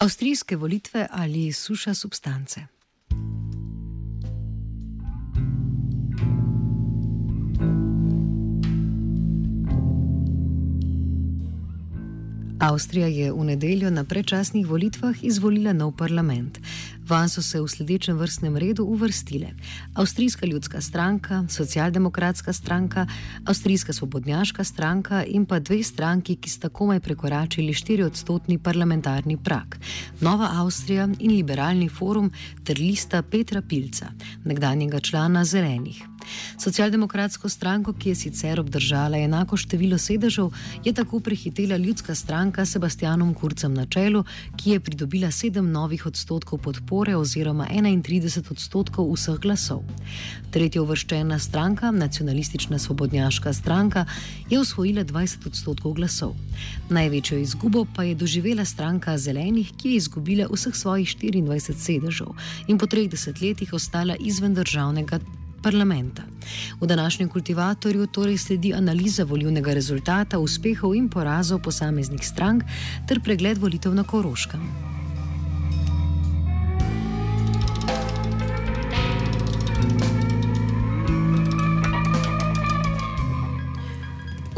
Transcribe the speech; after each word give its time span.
Avstrijske 0.00 0.56
volitve 0.56 1.06
ali 1.10 1.52
suša 1.52 1.94
substance. 1.94 2.60
Avstrija 12.60 13.06
je 13.06 13.32
v 13.32 13.44
nedeljo 13.44 13.90
na 13.90 14.04
predčasnih 14.04 14.66
volitvah 14.68 15.16
izvolila 15.24 15.72
nov 15.72 15.94
parlament. 15.96 16.58
Van 17.08 17.28
so 17.28 17.40
se 17.42 17.60
v 17.60 17.68
sledečem 17.68 18.18
vrstnem 18.18 18.56
redu 18.56 18.84
uvrstile 18.84 19.54
Avstrijska 19.94 20.46
ljudska 20.46 20.80
stranka, 20.80 21.44
Socialdemokratska 21.48 22.52
stranka, 22.52 23.06
Avstrijska 23.44 23.92
svobodnjaška 23.92 24.64
stranka 24.64 25.24
in 25.24 25.46
pa 25.46 25.58
dve 25.58 25.82
stranki, 25.82 26.36
ki 26.36 26.50
sta 26.50 26.68
komaj 26.68 27.00
prekoračili 27.00 27.72
4 27.72 28.04
odstotni 28.04 28.58
parlamentarni 28.58 29.36
prak: 29.36 29.78
Nova 30.20 30.50
Avstrija 30.52 31.08
in 31.18 31.30
Liberalni 31.30 31.88
forum 31.88 32.30
ter 32.64 32.78
lista 32.78 33.22
Petra 33.22 33.62
Pilca, 33.62 34.12
nekdanjega 34.44 35.00
člana 35.00 35.44
Zelenih. 35.44 36.04
Socialdemokratsko 36.58 37.48
stranko, 37.48 37.92
ki 37.92 38.08
je 38.08 38.14
sicer 38.14 38.60
obdržala 38.60 39.18
enako 39.18 39.56
število 39.56 39.98
sedežev, 39.98 40.50
je 40.84 40.92
tako 40.92 41.20
prehitela 41.20 41.76
ljudska 41.76 42.14
stranka 42.14 42.66
s 42.66 42.72
Sebastianom 42.72 43.34
Kurcem 43.34 43.74
na 43.74 43.86
čelu, 43.86 44.24
ki 44.56 44.70
je 44.70 44.80
pridobila 44.80 45.30
sedem 45.30 45.70
novih 45.72 46.06
odstotkov 46.06 46.58
podpore 46.58 47.16
oziroma 47.16 47.66
31 47.70 48.50
odstotkov 48.50 49.12
vseh 49.14 49.38
glasov. 49.38 49.82
Tretja 50.50 50.82
uvrščena 50.82 51.38
stranka, 51.38 51.90
nacionalistična 51.90 52.78
svobodnjaška 52.78 53.52
stranka, 53.52 54.06
je 54.50 54.60
osvojila 54.60 55.04
20 55.04 55.46
odstotkov 55.46 55.92
glasov. 55.92 56.34
Največjo 56.90 57.38
izgubo 57.38 57.84
pa 57.96 58.02
je 58.02 58.14
doživela 58.14 58.64
stranka 58.64 59.18
Zelenih, 59.18 59.72
ki 59.76 59.88
je 59.88 59.96
izgubila 59.96 60.48
vseh 60.50 60.76
svojih 60.76 61.16
24 61.16 61.74
sedežev 61.76 62.34
in 62.66 62.78
po 62.78 62.86
30 62.86 63.42
letih 63.42 63.72
ostala 63.72 64.16
izven 64.20 64.54
državnega 64.54 65.18
parlamenta. 65.62 66.22
V 66.80 66.86
današnjem 66.86 67.28
kultivatorju 67.28 68.06
torej 68.06 68.38
sledi 68.38 68.74
analiza 68.74 69.24
volivnega 69.24 69.74
rezultata, 69.74 70.38
uspehov 70.38 70.94
in 70.94 71.08
porazov 71.08 71.62
posameznih 71.62 72.26
strank 72.26 72.64
ter 73.08 73.20
pregled 73.20 73.58
volitev 73.58 73.94
na 73.94 74.04
Koroškem. 74.04 74.90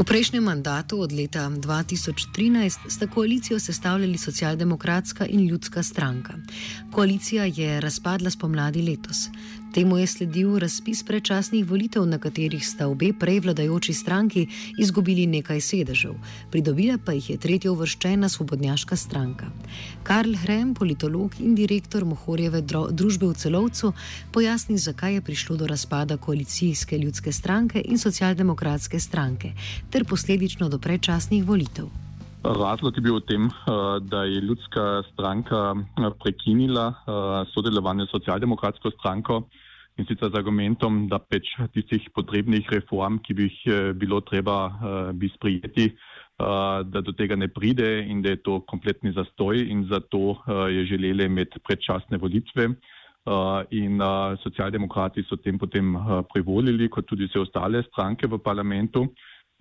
V 0.03 0.05
prejšnjem 0.05 0.43
mandatu 0.43 0.99
od 0.99 1.15
leta 1.15 1.47
2013 1.47 2.91
sta 2.91 3.07
koalicijo 3.07 3.59
sestavljali 3.59 4.17
socialdemokratska 4.17 5.25
in 5.25 5.47
ljudska 5.47 5.83
stranka. 5.83 6.33
Koalicija 6.91 7.45
je 7.45 7.81
razpadla 7.81 8.29
spomladi 8.29 8.81
letos. 8.81 9.31
Temu 9.73 9.97
je 9.97 10.07
sledil 10.07 10.59
razpis 10.59 11.03
predčasnih 11.03 11.65
volitev, 11.65 12.05
na 12.05 12.19
katerih 12.21 12.61
sta 12.61 12.85
obe 12.87 13.07
prej 13.19 13.39
vladajoči 13.39 13.93
stranki 13.93 14.43
izgubili 14.77 15.25
nekaj 15.25 15.61
sedežev, 15.61 16.13
pridobila 16.53 16.99
pa 17.05 17.15
jih 17.17 17.29
je 17.29 17.37
tretja 17.37 17.71
uvrščena 17.71 18.29
svobodnjaška 18.29 18.95
stranka. 18.95 19.49
Karl 20.03 20.37
Hrem, 20.43 20.75
politolog 20.77 21.39
in 21.39 21.55
direktor 21.57 22.05
Mohorjeve 22.05 22.61
družbe 22.91 23.25
v 23.25 23.33
celovcu, 23.33 23.93
pojasni, 24.31 24.77
zakaj 24.77 25.17
je 25.17 25.25
prišlo 25.25 25.57
do 25.57 25.67
razpada 25.67 26.17
koalicijske 26.17 26.97
ljudske 26.97 27.33
stranke 27.33 27.81
in 27.81 27.97
socialdemokratske 27.97 28.99
stranke, 28.99 29.55
ter 29.89 30.05
posledično 30.05 30.69
do 30.69 30.77
predčasnih 30.77 31.43
volitev. 31.43 31.89
Razlog 32.43 32.97
je 32.97 33.01
bil 33.01 33.15
v 33.15 33.23
tem, 33.23 33.43
da 34.03 34.23
je 34.27 34.41
ljudska 34.41 35.03
stranka 35.13 35.75
prekinila 36.19 36.91
sodelovanje 37.53 38.05
s 38.05 38.11
socialdemokratsko 38.11 38.91
stranko 38.91 39.43
in 39.97 40.05
sicer 40.05 40.27
z 40.29 40.35
argumentom, 40.35 41.07
da 41.07 41.19
pač 41.19 41.53
tistih 41.71 42.09
potrebnih 42.11 42.67
reform, 42.73 43.21
ki 43.23 43.33
bi 43.33 43.47
jih 43.47 43.59
eh, 43.65 43.93
bilo 43.93 44.19
treba 44.21 44.57
bi 45.13 45.29
sprijeti, 45.29 45.93
da 46.37 47.01
do 47.05 47.13
tega 47.13 47.35
ne 47.35 47.47
pride 47.47 48.03
in 48.09 48.21
da 48.21 48.33
je 48.33 48.41
to 48.43 48.59
kompletni 48.67 49.13
zastoj 49.13 49.61
in 49.69 49.85
zato 49.87 50.41
je 50.67 50.85
želeli 50.89 51.25
imeti 51.29 51.59
predčasne 51.59 52.17
volitve. 52.17 52.73
In 53.71 54.01
socialdemokrati 54.43 55.23
so 55.29 55.37
tem 55.37 55.59
potem 55.59 55.93
privolili, 56.33 56.89
kot 56.89 57.05
tudi 57.05 57.29
vse 57.29 57.39
ostale 57.39 57.83
stranke 57.83 58.27
v 58.27 58.41
parlamentu. 58.43 59.05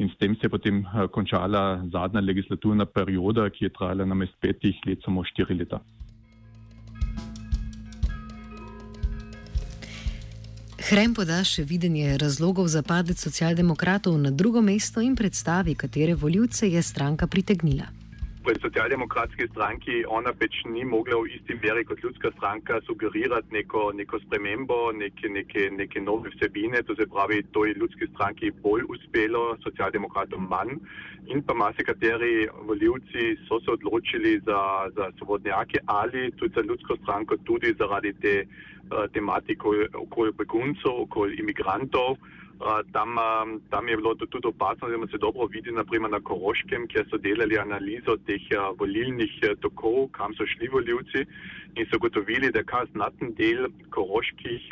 In 0.02 0.08
s 0.10 0.18
tem 0.18 0.34
se 0.34 0.46
je 0.46 0.50
potem 0.50 0.82
uh, 0.82 1.06
končala 1.06 1.78
zadnja 1.92 2.20
legislaturna 2.20 2.86
perioda, 2.86 3.46
ki 3.50 3.68
je 3.68 3.74
trajala 3.76 4.04
namest 4.04 4.34
petih 4.42 4.74
let 4.86 5.04
samo 5.04 5.22
štiri 5.22 5.54
leta. 5.60 5.78
Hrem 10.82 11.14
poda 11.14 11.38
še 11.46 11.62
videnje 11.62 12.16
razlogov 12.18 12.66
za 12.66 12.82
padec 12.82 13.22
socialdemokratov 13.22 14.18
na 14.18 14.34
drugo 14.34 14.60
mesto 14.60 15.00
in 15.00 15.14
predstavi, 15.14 15.78
katere 15.78 16.18
voljivce 16.18 16.66
je 16.66 16.82
stranka 16.82 17.30
pritegnila. 17.30 18.01
Pri 18.42 18.58
socialdemokratski 18.58 19.46
stranki 19.52 20.00
ona 20.10 20.32
pač 20.34 20.56
ni 20.66 20.82
mogla 20.82 21.14
v 21.22 21.28
isti 21.36 21.54
meri 21.62 21.84
kot 21.86 22.00
ljudska 22.02 22.32
stranka 22.34 22.80
sugerirati 22.88 23.54
neko, 23.54 23.82
neko 23.94 24.18
spremembo, 24.24 24.78
neke, 24.98 25.30
neke, 25.30 25.68
neke 25.70 26.02
nove 26.02 26.32
vsebine. 26.32 26.82
To 26.88 26.96
se 26.98 27.06
pravi, 27.06 27.38
to 27.54 27.64
je 27.68 27.76
ljudski 27.78 28.08
stranki 28.10 28.50
bolj 28.64 28.82
uspelo, 28.96 29.44
socialdemokratom 29.62 30.50
manj. 30.50 30.74
In 31.30 31.44
pa 31.46 31.54
marsikateri 31.54 32.48
voljivci 32.66 33.36
so 33.46 33.60
se 33.62 33.76
odločili 33.76 34.34
za, 34.46 34.60
za 34.96 35.12
svobodnjake 35.18 35.78
ali 35.86 36.32
tudi 36.32 36.54
za 36.58 36.66
ljudsko 36.66 36.98
stranko 37.04 37.38
tudi 37.46 37.74
zaradi 37.78 38.12
te 38.12 38.36
uh, 38.42 39.06
tematiko 39.14 39.76
okoli 40.02 40.34
beguncev, 40.42 41.02
okoli 41.06 41.38
imigrantov. 41.38 42.18
Uh, 42.18 42.41
tam, 42.92 43.16
tam 43.70 43.88
je 43.88 43.96
bilo 43.96 44.14
tudi 44.14 44.48
opazno, 44.48 44.88
da 44.88 45.06
se 45.06 45.18
dobro 45.18 45.46
vidi, 45.46 45.72
naprimer 45.72 46.10
na 46.10 46.20
Koroškem, 46.20 46.86
kjer 46.88 47.06
so 47.10 47.18
delali 47.18 47.58
analizo 47.58 48.16
teh 48.26 48.44
volilnih 48.78 49.34
tokov, 49.60 50.08
kam 50.12 50.34
so 50.34 50.46
šli 50.46 50.68
voljivci 50.68 51.26
in 51.76 51.86
so 51.90 51.98
gotovili, 51.98 52.52
da 52.52 52.62
kar 52.62 52.86
znaten 52.92 53.34
del 53.34 53.66
koroških 53.90 54.70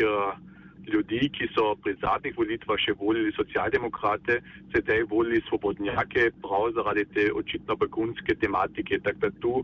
ljudi, 0.88 1.28
ki 1.36 1.48
so 1.54 1.74
pri 1.82 1.94
zadnjih 2.00 2.36
volitvah 2.38 2.78
še 2.80 2.94
volili 2.98 3.32
socialdemokrate, 3.36 4.40
se 4.72 4.82
zdaj 4.82 5.06
volili 5.10 5.42
svobodnjake 5.48 6.30
prav 6.42 6.72
zaradi 6.76 7.04
te 7.14 7.28
očitno 7.42 7.76
begunske 7.76 8.34
tematike. 8.34 9.00
Tako 9.04 9.18
da 9.26 9.30
tu 9.44 9.54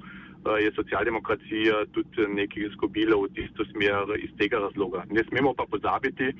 je 0.55 0.71
socialdemokracija 0.75 1.85
tudi 1.93 2.27
nekaj 2.29 2.67
izgubila 2.67 3.17
v 3.23 3.29
tisto 3.35 3.65
smer 3.73 4.15
iz 4.23 4.31
tega 4.39 4.59
razloga. 4.63 5.05
Ne 5.11 5.25
smemo 5.29 5.55
pa 5.59 5.67
pozabiti, 5.71 6.33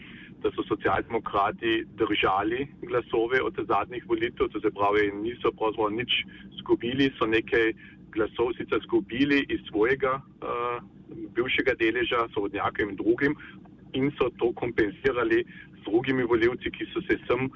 da 0.43 0.51
so 0.55 0.63
socialdemokrati 0.69 1.85
držali 2.01 2.67
glasove 2.83 3.41
od 3.43 3.59
zadnjih 3.69 4.05
volitev, 4.09 4.49
to 4.49 4.61
se 4.61 4.71
pravi, 4.71 5.11
niso 5.23 5.53
pravzaprav 5.59 5.91
nič 5.91 6.13
izgubili, 6.55 7.11
so 7.19 7.27
nekaj 7.27 7.73
glasov 8.15 8.53
sicer 8.59 8.79
izgubili 8.79 9.45
iz 9.49 9.61
svojega 9.69 10.21
uh, 10.21 10.79
bivšega 11.35 11.75
deleža, 11.81 12.29
svobodnjakom 12.33 12.91
in 12.91 12.97
drugim 12.97 13.35
in 13.93 14.11
so 14.19 14.31
to 14.39 14.53
kompenzirali 14.53 15.45
z 15.79 15.83
drugimi 15.89 16.23
voljivci, 16.23 16.71
ki 16.71 16.87
so 16.93 17.01
se 17.09 17.19
sem 17.27 17.51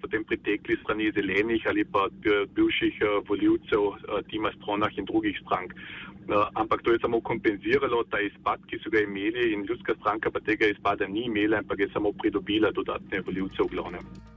potem 0.00 0.24
pritekli 0.24 0.76
strani 0.82 1.10
zelenih 1.14 1.66
ali 1.66 1.84
pa 1.84 2.08
bivših 2.54 3.02
voljivcev 3.28 3.90
Tima 4.28 4.52
Stronah 4.58 4.98
in 4.98 5.04
drugih 5.04 5.38
strank. 5.44 5.74
Ampak 6.54 6.82
to 6.82 6.92
je 6.92 6.98
samo 7.02 7.20
kompenziralo 7.20 8.04
ta 8.10 8.20
izpad, 8.20 8.66
ki 8.70 8.78
so 8.82 8.90
ga 8.90 9.00
imeli 9.00 9.52
in 9.52 9.64
ljudska 9.68 9.94
stranka 10.00 10.30
pa 10.30 10.40
tega 10.40 10.66
izpada 10.66 11.06
ni 11.06 11.24
imela, 11.26 11.58
ampak 11.58 11.78
je 11.78 11.88
samo 11.92 12.12
pridobila 12.12 12.70
dodatne 12.70 13.22
voljivce 13.26 13.62
v 13.62 13.72
glavnem. 13.74 14.29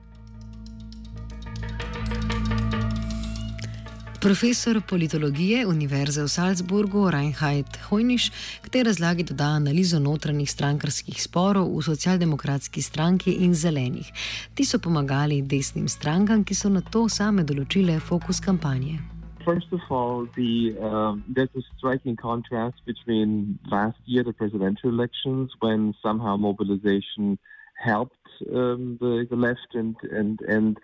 Profesor 4.24 4.82
politologije 4.90 5.68
Univerze 5.68 6.24
v 6.24 6.28
Salzburgu 6.28 7.10
Reinhard 7.12 7.78
Hojniš 7.90 8.30
k 8.64 8.70
tej 8.72 8.84
razlagi 8.84 9.24
doda 9.24 9.44
analizo 9.44 10.00
notranjih 10.00 10.52
strankarskih 10.52 11.20
sporov 11.20 11.68
v 11.68 11.82
socialdemokratski 11.84 12.82
stranki 12.82 13.32
in 13.44 13.52
zelenih. 13.54 14.08
Ti 14.56 14.64
so 14.66 14.80
pomagali 14.80 15.42
desnim 15.42 15.92
strankam, 15.92 16.48
ki 16.48 16.56
so 16.56 16.72
na 16.72 16.80
to 16.80 17.10
same 17.10 17.44
določile 17.44 18.00
fokus 18.00 18.40
kampanje. 18.40 18.96
First 19.44 19.76
of 19.76 19.84
all, 19.92 20.24
the, 20.40 20.72
um, 20.80 21.24
there's 21.28 21.52
a 21.60 21.64
striking 21.76 22.16
contrast 22.16 22.80
between 22.86 23.60
last 23.68 24.00
year, 24.06 24.24
the 24.24 24.32
presidential 24.32 24.88
elections, 24.90 25.52
when 25.60 25.92
somehow 26.00 26.38
mobilization 26.38 27.38
helped 27.76 28.23
um, 28.54 28.98
the, 29.00 29.28
the 29.30 29.36
left 29.36 29.74
and, 29.74 29.96
and, 30.12 30.40
and 30.42 30.78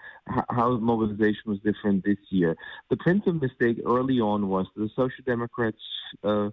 how 0.50 0.78
mobilization 0.78 1.44
was 1.46 1.60
different 1.60 2.04
this 2.04 2.18
year. 2.30 2.56
The 2.90 2.98
principal 2.98 3.34
mistake 3.34 3.80
early 3.86 4.20
on 4.20 4.50
was 4.50 4.68
the 4.76 4.90
Social 4.96 5.24
Democrats 5.26 5.78
uh, 6.24 6.50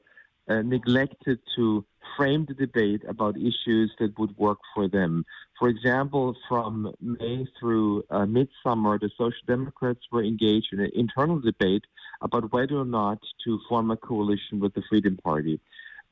uh, 0.48 0.62
neglected 0.62 1.40
to 1.56 1.84
frame 2.16 2.46
the 2.46 2.54
debate 2.54 3.02
about 3.08 3.36
issues 3.36 3.90
that 3.98 4.16
would 4.18 4.36
work 4.38 4.58
for 4.74 4.88
them. 4.88 5.24
For 5.58 5.68
example, 5.68 6.36
from 6.48 6.94
May 7.00 7.46
through 7.58 8.04
uh, 8.10 8.26
midsummer, 8.26 8.98
the 8.98 9.10
Social 9.18 9.44
Democrats 9.46 10.00
were 10.12 10.22
engaged 10.22 10.68
in 10.72 10.80
an 10.80 10.90
internal 10.94 11.40
debate 11.40 11.84
about 12.22 12.52
whether 12.52 12.76
or 12.76 12.84
not 12.84 13.18
to 13.44 13.60
form 13.68 13.90
a 13.90 13.96
coalition 13.96 14.60
with 14.60 14.72
the 14.74 14.82
Freedom 14.88 15.16
Party. 15.16 15.60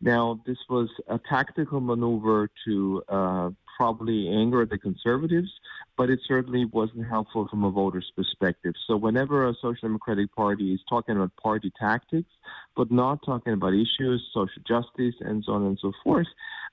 Now, 0.01 0.41
this 0.45 0.59
was 0.69 0.89
a 1.09 1.19
tactical 1.19 1.81
maneuver 1.81 2.51
to 2.67 3.03
uh, 3.09 3.51
probably 3.77 4.29
anger 4.29 4.65
the 4.67 4.79
conservatives, 4.79 5.51
but 5.97 6.11
it 6.11 6.21
certainly 6.27 6.65
wasn't 6.65 7.07
helpful 7.07 7.47
from 7.49 7.65
a 7.65 7.71
voter's 7.71 8.11
perspective. 8.15 8.75
So, 8.87 8.97
whenever 8.97 9.49
a 9.49 9.55
Social 9.55 9.89
Democratic 9.89 10.35
Party 10.35 10.75
is 10.75 10.81
talking 10.89 11.17
about 11.17 11.37
party 11.37 11.73
tactics, 11.79 12.31
but 12.77 12.91
not 12.91 13.25
talking 13.25 13.53
about 13.53 13.75
issues, 13.75 14.29
social 14.33 14.63
justice, 14.67 15.15
and 15.21 15.45
so 15.45 15.53
on 15.53 15.67
and 15.67 15.79
so 15.81 15.93
forth, 16.03 16.27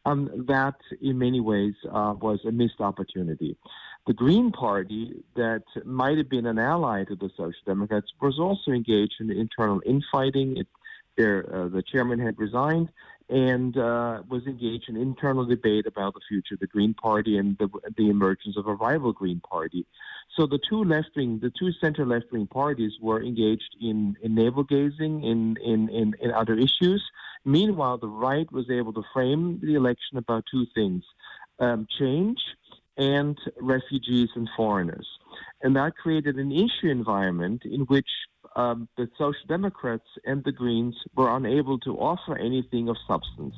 um, 0.05 0.45
that 0.47 0.75
in 1.01 1.19
many 1.19 1.39
ways 1.39 1.73
uh, 1.91 2.13
was 2.19 2.39
a 2.45 2.51
missed 2.51 2.79
opportunity. 2.79 3.55
The 4.07 4.13
Green 4.13 4.51
Party, 4.51 5.23
that 5.35 5.63
might 5.85 6.17
have 6.17 6.29
been 6.29 6.47
an 6.47 6.57
ally 6.57 7.03
to 7.03 7.15
the 7.15 7.29
Social 7.37 7.61
Democrats, 7.65 8.11
was 8.19 8.39
also 8.39 8.71
engaged 8.71 9.15
in 9.19 9.29
internal 9.29 9.81
infighting. 9.85 10.57
It, 10.57 10.67
uh, 11.19 11.67
the 11.67 11.83
chairman 11.85 12.19
had 12.19 12.39
resigned, 12.39 12.89
and 13.29 13.77
uh, 13.77 14.21
was 14.27 14.45
engaged 14.45 14.89
in 14.89 14.97
internal 14.97 15.45
debate 15.45 15.85
about 15.85 16.13
the 16.13 16.19
future 16.27 16.55
of 16.55 16.59
the 16.59 16.67
Green 16.67 16.93
Party 16.93 17.37
and 17.37 17.57
the, 17.57 17.69
the 17.97 18.09
emergence 18.09 18.57
of 18.57 18.67
a 18.67 18.73
rival 18.73 19.13
Green 19.13 19.39
Party. 19.39 19.85
So 20.35 20.45
the 20.45 20.59
two 20.69 20.83
left 20.83 21.09
wing, 21.15 21.39
the 21.41 21.51
two 21.57 21.71
center 21.79 22.05
left 22.05 22.31
wing 22.31 22.47
parties 22.47 22.93
were 23.01 23.23
engaged 23.23 23.75
in, 23.79 24.17
in 24.21 24.35
navel 24.35 24.63
gazing, 24.63 25.23
in, 25.23 25.57
in, 25.63 25.89
in, 25.89 26.15
in 26.19 26.31
other 26.31 26.55
issues. 26.55 27.03
Meanwhile, 27.45 27.99
the 27.99 28.07
right 28.07 28.51
was 28.51 28.69
able 28.69 28.93
to 28.93 29.03
frame 29.13 29.59
the 29.63 29.75
election 29.75 30.17
about 30.17 30.45
two 30.51 30.65
things 30.75 31.03
um, 31.59 31.87
change 31.99 32.39
and 32.97 33.37
refugees 33.59 34.29
and 34.35 34.49
foreigners. 34.57 35.07
And 35.61 35.75
that 35.75 35.95
created 35.95 36.35
an 36.35 36.51
issue 36.51 36.89
environment 36.89 37.63
in 37.65 37.81
which 37.81 38.09
um, 38.55 38.87
the 38.97 39.07
Social 39.17 39.47
Democrats 39.47 40.07
and 40.25 40.43
the 40.43 40.51
Greens 40.51 40.95
were 41.15 41.29
unable 41.35 41.79
to 41.79 41.97
offer 41.97 42.37
anything 42.37 42.89
of 42.89 42.97
substance. 43.07 43.55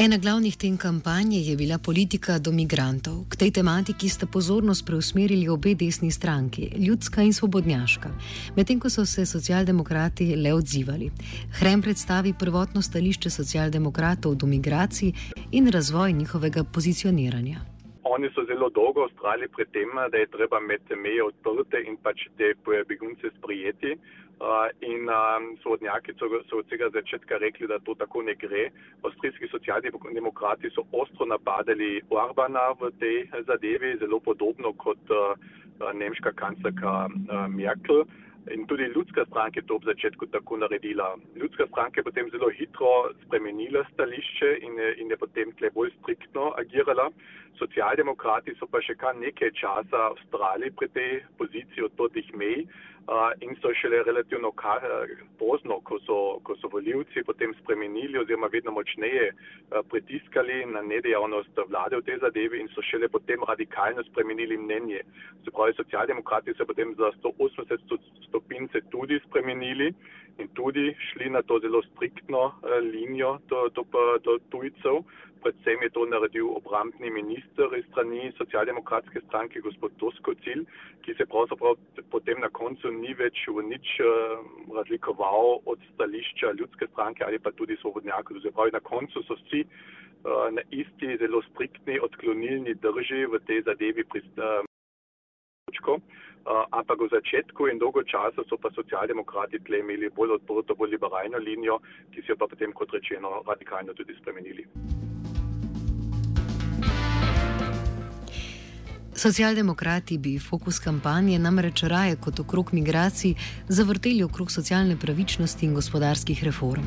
Ena 0.00 0.16
glavnih 0.16 0.56
tem 0.56 0.76
kampanje 0.76 1.38
je 1.38 1.56
bila 1.56 1.78
politika 1.78 2.38
do 2.38 2.52
migrantov. 2.52 3.28
K 3.28 3.36
tej 3.36 3.50
tematiki 3.50 4.08
sta 4.08 4.26
pozornost 4.26 4.86
preusmerili 4.86 5.48
obe 5.48 5.74
desni 5.74 6.10
stranki, 6.10 6.72
ljudska 6.76 7.22
in 7.22 7.32
svobodnjaška, 7.32 8.08
medtem 8.56 8.80
ko 8.80 8.88
so 8.90 9.04
se 9.06 9.26
socialdemokrati 9.26 10.36
le 10.36 10.54
odzivali. 10.54 11.10
Hrem 11.60 11.82
predstavi 11.82 12.32
prvotno 12.32 12.82
stališče 12.82 13.30
socialdemokratov 13.30 14.34
do 14.34 14.46
migracij 14.46 15.12
in 15.52 15.68
razvoj 15.68 16.12
njihovega 16.12 16.64
pozicioniranja. 16.64 17.69
Oni 18.10 18.28
so 18.34 18.42
zelo 18.44 18.68
dolgo 18.74 19.04
ustrajali 19.06 19.48
pri 19.48 19.64
tem, 19.74 19.90
da 20.10 20.18
je 20.18 20.26
treba 20.26 20.58
imeti 20.58 20.96
meje 20.96 21.22
odprte 21.22 21.78
in 21.86 21.96
pač 22.02 22.26
te 22.38 22.54
begunce 22.88 23.30
sprijeti. 23.38 23.94
Uh, 24.40 24.72
in 24.80 25.04
um, 25.04 25.50
sodnjaki 25.62 26.14
so, 26.16 26.24
so 26.48 26.62
od 26.62 26.66
vsega 26.66 26.88
začetka 26.94 27.36
rekli, 27.42 27.66
da 27.68 27.76
to 27.84 27.94
tako 27.94 28.22
ne 28.22 28.34
gre. 28.34 28.70
Avstrijski 29.04 29.50
socialdemokrati 29.52 30.70
so 30.72 30.86
ostro 30.96 31.26
napadali 31.28 32.00
Orbana 32.08 32.70
v 32.80 32.88
tej 33.02 33.28
zadevi, 33.44 33.98
zelo 34.00 34.20
podobno 34.20 34.72
kot 34.80 35.12
uh, 35.12 35.36
nemška 35.92 36.32
kanclerka 36.40 36.94
uh, 37.04 37.44
Merkel. 37.52 38.06
In 38.54 38.66
tudi 38.66 38.82
ljudska 38.82 39.24
stranka 39.24 39.60
je 39.60 39.66
to 39.66 39.78
v 39.78 39.84
začetku 39.84 40.26
tako 40.26 40.56
naredila. 40.56 41.16
Ljudska 41.36 41.66
stranka 41.66 42.00
je 42.00 42.04
potem 42.04 42.30
zelo 42.30 42.48
hitro 42.50 43.10
spremenila 43.26 43.84
stališče 43.92 44.50
in 44.66 44.78
je, 44.78 44.94
in 45.00 45.10
je 45.10 45.16
potem 45.16 45.52
tle 45.52 45.70
bolj 45.70 45.90
striktno 46.00 46.52
agirala. 46.58 47.10
Socialdemokrati 47.58 48.54
so 48.58 48.66
pa 48.66 48.80
še 48.82 48.96
kar 48.98 49.14
nekaj 49.16 49.52
časa 49.54 50.10
ustrali 50.16 50.70
pri 50.70 50.88
tej 50.96 51.10
poziciji 51.38 51.86
odprtih 51.86 52.30
mej 52.34 52.64
uh, 52.64 53.30
in 53.44 53.54
so 53.62 53.72
šele 53.74 54.02
relativno 54.06 54.50
kar, 54.62 54.82
pozno, 55.38 55.80
ko 55.84 55.98
so, 56.06 56.18
ko 56.46 56.56
so 56.58 56.70
voljivci 56.72 57.22
potem 57.26 57.54
spremenili 57.62 58.18
oziroma 58.18 58.50
vedno 58.52 58.74
močneje 58.74 59.30
uh, 59.30 59.82
pritiskali 59.92 60.64
na 60.74 60.82
nedejavnost 60.82 61.62
vlade 61.68 62.00
v 62.00 62.06
tej 62.08 62.18
zadevi 62.24 62.62
in 62.64 62.70
so 62.74 62.82
šele 62.82 63.08
potem 63.08 63.44
radikalno 63.48 64.02
spremenili 64.10 64.58
mnenje. 64.58 65.04
Se 65.44 65.50
pravi, 65.50 65.76
socialdemokrati 65.76 66.56
so 66.56 66.66
potem 66.66 66.94
za 66.98 67.12
180 67.22 68.39
stopince 68.40 68.80
tudi 68.90 69.20
spremenili 69.28 69.94
in 70.38 70.48
tudi 70.54 70.96
šli 70.98 71.30
na 71.30 71.42
to 71.42 71.58
zelo 71.60 71.82
striktno 71.82 72.42
uh, 72.46 72.70
linijo 72.92 73.38
do, 73.48 73.68
do, 73.74 73.84
do 74.24 74.38
tujcev. 74.50 75.04
Predvsem 75.42 75.82
je 75.82 75.90
to 75.90 76.04
naredil 76.06 76.48
obrambni 76.56 77.10
minister 77.10 77.68
iz 77.78 77.84
strani 77.90 78.32
socialdemokratske 78.36 79.20
stranke, 79.28 79.60
gospod 79.60 79.92
Toskocil, 79.96 80.64
ki 81.02 81.14
se 81.14 81.26
pravzaprav 81.26 81.76
potem 82.10 82.40
na 82.40 82.48
koncu 82.48 82.92
ni 82.92 83.14
več 83.14 83.46
v 83.48 83.64
nič 83.72 84.00
uh, 84.00 84.40
razlikoval 84.76 85.60
od 85.64 85.78
stališča 85.94 86.56
ljudske 86.60 86.88
stranke 86.92 87.24
ali 87.24 87.38
pa 87.38 87.52
tudi 87.52 87.76
svobodnjakov. 87.80 88.40
Zdaj, 88.40 88.72
na 88.72 88.80
koncu 88.80 89.24
so 89.28 89.36
vsi 89.44 89.64
uh, 89.64 90.48
na 90.56 90.64
isti 90.70 91.16
zelo 91.20 91.42
striktni 91.52 92.00
odklonilni 92.00 92.74
drži 92.74 93.26
v 93.26 93.44
tej 93.46 93.64
zadevi 93.68 94.04
pristali. 94.04 94.64
Uh, 94.64 94.70
ampak 96.46 96.98
v 97.00 97.08
začetku 97.12 97.66
in 97.66 97.78
dolgo 97.78 98.02
časa 98.02 98.42
so 98.48 98.56
pa 98.56 98.70
socialdemokrati 98.70 99.60
tle 99.60 99.82
imeli 99.84 100.10
bolj 100.10 100.38
odprto, 100.40 100.74
bolj 100.74 100.96
liberalno 100.96 101.38
linijo, 101.38 101.80
ki 102.12 102.22
so 102.22 102.32
jo 102.32 102.36
pa 102.36 102.48
potem, 102.48 102.72
kot 102.72 102.92
rečeno, 102.96 103.42
radikalno 103.46 103.94
tudi 103.94 104.16
spremenili. 104.16 104.66
Socialdemokrati 109.20 110.18
bi 110.18 110.38
fokus 110.38 110.78
kampanje 110.78 111.38
namreč 111.38 111.82
raje 111.82 112.16
kot 112.16 112.40
okrog 112.40 112.70
migracij 112.72 113.34
zavrteli 113.68 114.22
okrog 114.22 114.50
socialne 114.50 114.96
pravičnosti 114.96 115.66
in 115.66 115.74
gospodarskih 115.74 116.44
reform. 116.44 116.84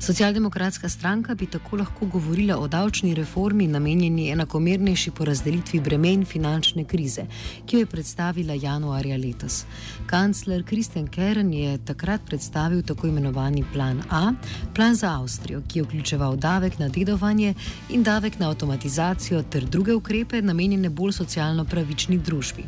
Socialdemokratska 0.00 0.88
stranka 0.88 1.34
bi 1.34 1.46
tako 1.46 1.76
lahko 1.76 2.06
govorila 2.06 2.56
o 2.58 2.68
davčni 2.68 3.14
reformi 3.14 3.66
namenjeni 3.66 4.30
enakomernejši 4.30 5.10
porazdelitvi 5.10 5.80
bremen 5.80 6.24
finančne 6.24 6.84
krize, 6.84 7.26
ki 7.66 7.76
jo 7.76 7.80
je 7.80 7.86
predstavila 7.86 8.54
januarja 8.54 9.16
letos. 9.16 9.64
Kancler 10.06 10.64
Kristjan 10.64 11.06
Kern 11.06 11.52
je 11.52 11.78
takrat 11.84 12.26
predstavil 12.26 12.82
tako 12.82 13.06
imenovani 13.06 13.64
plan 13.72 14.02
A, 14.10 14.32
plan 14.74 14.94
za 14.94 15.12
Avstrijo, 15.20 15.62
ki 15.68 15.78
je 15.78 15.82
vključeval 15.82 16.36
davek 16.36 16.78
na 16.78 16.88
dedovanje 16.88 17.54
in 17.88 18.02
davek 18.02 18.38
na 18.38 18.50
avtomatizacijo 18.50 19.42
ter 19.42 19.64
druge 19.64 19.94
ukrepe 19.94 20.42
namenjene 20.42 20.88
bolj 20.90 21.12
socialno 21.12 21.67
pravični 21.70 22.18
družbi. 22.18 22.64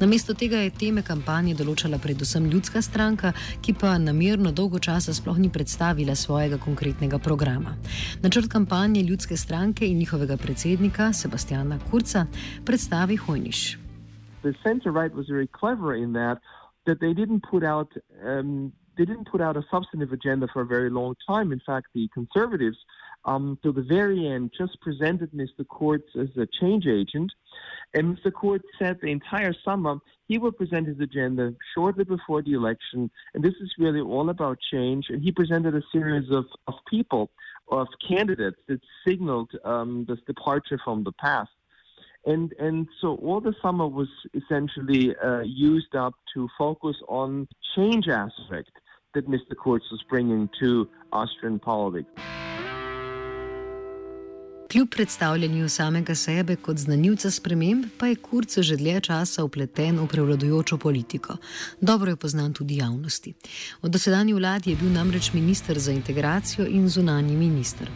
Namesto 0.00 0.34
tega 0.34 0.62
je 0.64 0.70
teme 0.70 1.02
kampanje 1.02 1.54
določala 1.54 1.98
predvsem 1.98 2.46
ljudska 2.50 2.82
stranka, 2.82 3.32
ki 3.62 3.74
pa 3.80 3.98
namerno 3.98 4.52
dolgo 4.52 4.78
časa 4.78 5.14
sploh 5.14 5.38
ni 5.38 5.50
predstavila 5.50 6.14
svojega 6.14 6.58
konkretnega 6.58 7.18
programa. 7.18 7.76
Načrt 8.22 8.50
kampanje 8.52 9.02
ljudske 9.02 9.36
stranke 9.36 9.88
in 9.88 9.98
njihovega 9.98 10.36
predsednika 10.36 11.12
Sebastiana 11.12 11.78
Kurca 11.90 12.26
predstavi 12.64 13.16
Hojniš. 13.16 13.78
The 14.42 14.52
center 14.62 14.92
right 14.92 15.14
was 15.14 15.26
very 15.28 15.48
clever 15.60 15.96
in 15.96 16.12
that 16.12 16.38
that 16.86 16.98
they 17.00 17.14
didn't 17.14 17.42
put 17.50 17.64
out 17.64 17.88
um, 18.22 18.72
they 18.96 19.04
didn't 19.04 19.28
put 19.30 19.40
out 19.40 19.56
a 19.56 19.64
substantive 19.70 20.12
agenda 20.12 20.46
for 20.52 20.62
a 20.62 20.66
very 20.66 20.90
long 20.90 21.14
time. 21.26 21.52
In 21.52 21.60
fact, 21.66 21.86
the 21.94 22.08
conservatives 22.14 22.78
um, 23.24 23.58
to 23.62 23.72
the 23.72 23.82
very 23.82 24.26
end, 24.26 24.52
just 24.56 24.80
presented 24.80 25.30
Mr. 25.32 25.66
Kurz 25.68 26.02
as 26.18 26.28
a 26.36 26.46
change 26.60 26.86
agent. 26.86 27.32
And 27.94 28.16
Mr. 28.16 28.32
Kurz 28.32 28.60
said 28.78 28.98
the 29.00 29.10
entire 29.10 29.54
summer 29.64 29.98
he 30.26 30.38
will 30.38 30.52
present 30.52 30.88
his 30.88 30.98
agenda 31.00 31.54
shortly 31.74 32.04
before 32.04 32.42
the 32.42 32.52
election. 32.52 33.10
And 33.34 33.44
this 33.44 33.54
is 33.60 33.72
really 33.78 34.00
all 34.00 34.30
about 34.30 34.58
change. 34.72 35.06
And 35.10 35.22
he 35.22 35.30
presented 35.30 35.74
a 35.74 35.82
series 35.92 36.30
of, 36.30 36.46
of 36.66 36.74
people, 36.88 37.30
of 37.70 37.86
candidates 38.06 38.56
that 38.68 38.80
signaled 39.06 39.50
um, 39.64 40.06
this 40.08 40.18
departure 40.26 40.80
from 40.82 41.04
the 41.04 41.12
past. 41.12 41.50
And, 42.26 42.52
and 42.58 42.88
so 43.00 43.16
all 43.16 43.40
the 43.40 43.54
summer 43.60 43.86
was 43.86 44.08
essentially 44.32 45.14
uh, 45.16 45.40
used 45.40 45.94
up 45.94 46.14
to 46.34 46.48
focus 46.56 46.96
on 47.06 47.46
change 47.76 48.08
aspect 48.08 48.70
that 49.12 49.28
Mr. 49.28 49.54
Kurz 49.62 49.82
was 49.90 50.02
bringing 50.08 50.48
to 50.58 50.88
Austrian 51.12 51.58
politics. 51.58 52.10
Kljub 54.74 54.88
predstavljanju 54.90 55.68
samega 55.68 56.14
sebe 56.14 56.56
kot 56.56 56.76
znanilca 56.76 57.30
sprememb, 57.30 57.84
pa 57.98 58.06
je 58.06 58.16
Kurz 58.16 58.58
že 58.58 58.76
dlje 58.76 59.00
časa 59.00 59.44
upleten 59.44 59.98
v 59.98 60.06
prevladujočo 60.08 60.78
politiko. 60.78 61.36
Dobro 61.80 62.10
je 62.10 62.16
poznan 62.16 62.52
tudi 62.52 62.76
javnosti. 62.76 63.32
Od 63.82 63.90
dosedanje 63.90 64.34
vladi 64.34 64.70
je 64.70 64.76
bil 64.76 64.90
namreč 64.90 65.32
minister 65.32 65.78
za 65.78 65.92
integracijo 65.92 66.66
in 66.66 66.88
zunanji 66.88 67.36
minister. 67.36 67.88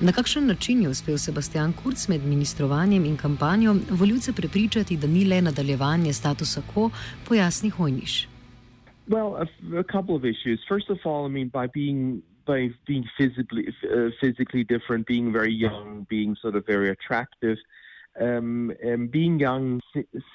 Na 0.00 0.12
kakšen 0.12 0.46
način 0.46 0.82
je 0.82 0.88
uspel 0.88 1.18
Sebastian 1.18 1.72
Kurz 1.72 2.08
med 2.08 2.24
ministrovanjem 2.24 3.04
in 3.04 3.16
kampanjo 3.16 3.76
voljivce 3.90 4.32
prepričati, 4.32 4.96
da 4.96 5.06
ni 5.06 5.24
le 5.24 5.42
nadaljevanje 5.42 6.12
statusa 6.12 6.62
quo, 6.74 6.90
pojasni 7.28 7.70
Hojniš. 7.70 8.28
Well, 9.08 9.32
a, 9.36 9.46
a 9.80 9.84
couple 9.92 10.14
of 10.14 10.24
issues. 10.24 10.60
First 10.68 10.90
of 10.90 10.98
all, 11.04 11.26
I 11.26 11.32
mean, 11.32 11.48
by 11.48 11.66
being 11.74 12.22
by 12.48 12.70
being 12.86 13.04
physically 13.16 13.68
uh, 13.94 14.08
physically 14.20 14.64
different, 14.64 15.06
being 15.06 15.32
very 15.32 15.52
young, 15.52 16.06
being 16.08 16.34
sort 16.42 16.56
of 16.56 16.66
very 16.66 16.90
attractive, 16.90 17.58
um, 18.20 18.72
and 18.82 19.12
being 19.12 19.38
young 19.38 19.80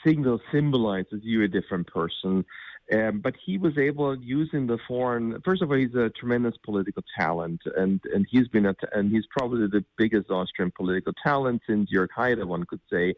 single 0.06 0.40
symbolizes 0.54 1.22
you 1.24 1.44
a 1.44 1.48
different 1.48 1.88
person. 1.88 2.46
Um, 2.94 3.22
but 3.22 3.34
he 3.46 3.58
was 3.58 3.78
able 3.78 4.16
using 4.18 4.68
the 4.68 4.78
foreign. 4.88 5.42
First 5.44 5.62
of 5.62 5.72
all, 5.72 5.78
he's 5.78 5.96
a 5.96 6.10
tremendous 6.10 6.56
political 6.64 7.04
talent, 7.18 7.62
and 7.76 8.00
and 8.14 8.28
he's 8.30 8.48
been 8.48 8.72
and 8.94 9.12
he's 9.12 9.26
probably 9.36 9.68
the 9.68 9.84
biggest 9.98 10.30
Austrian 10.30 10.72
political 10.72 11.14
talent 11.24 11.62
since 11.68 11.90
Jörg 11.92 12.10
Haider, 12.16 12.46
one 12.46 12.66
could 12.66 12.82
say. 12.92 13.16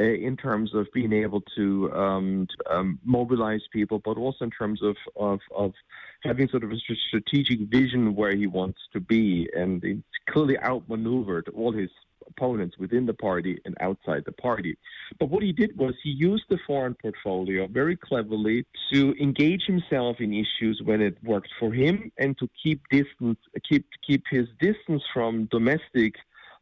Uh, 0.00 0.04
in 0.04 0.38
terms 0.38 0.74
of 0.74 0.86
being 0.94 1.12
able 1.12 1.42
to, 1.54 1.92
um, 1.92 2.46
to 2.48 2.74
um, 2.74 2.98
mobilize 3.04 3.60
people, 3.74 4.00
but 4.02 4.16
also 4.16 4.42
in 4.46 4.50
terms 4.50 4.82
of, 4.82 4.96
of, 5.16 5.38
of 5.54 5.74
having 6.22 6.48
sort 6.48 6.64
of 6.64 6.72
a 6.72 6.76
strategic 7.08 7.60
vision 7.68 8.14
where 8.14 8.34
he 8.34 8.46
wants 8.46 8.78
to 8.90 9.00
be, 9.00 9.46
and 9.54 9.82
he's 9.82 9.98
clearly 10.30 10.58
outmaneuvered 10.60 11.46
all 11.54 11.72
his 11.72 11.90
opponents 12.26 12.78
within 12.78 13.04
the 13.04 13.12
party 13.12 13.60
and 13.64 13.76
outside 13.80 14.22
the 14.24 14.32
party. 14.32 14.76
But 15.18 15.28
what 15.28 15.42
he 15.42 15.52
did 15.52 15.76
was 15.76 15.94
he 16.02 16.10
used 16.10 16.44
the 16.48 16.58
foreign 16.66 16.94
portfolio 16.94 17.66
very 17.66 17.96
cleverly 17.96 18.64
to 18.92 19.14
engage 19.20 19.64
himself 19.64 20.16
in 20.20 20.32
issues 20.32 20.80
when 20.82 21.02
it 21.02 21.16
worked 21.22 21.50
for 21.58 21.72
him 21.72 22.10
and 22.16 22.36
to 22.38 22.48
keep 22.62 22.80
distance 22.90 23.38
keep 23.68 23.86
keep 24.06 24.24
his 24.30 24.46
distance 24.58 25.02
from 25.12 25.46
domestic 25.50 26.14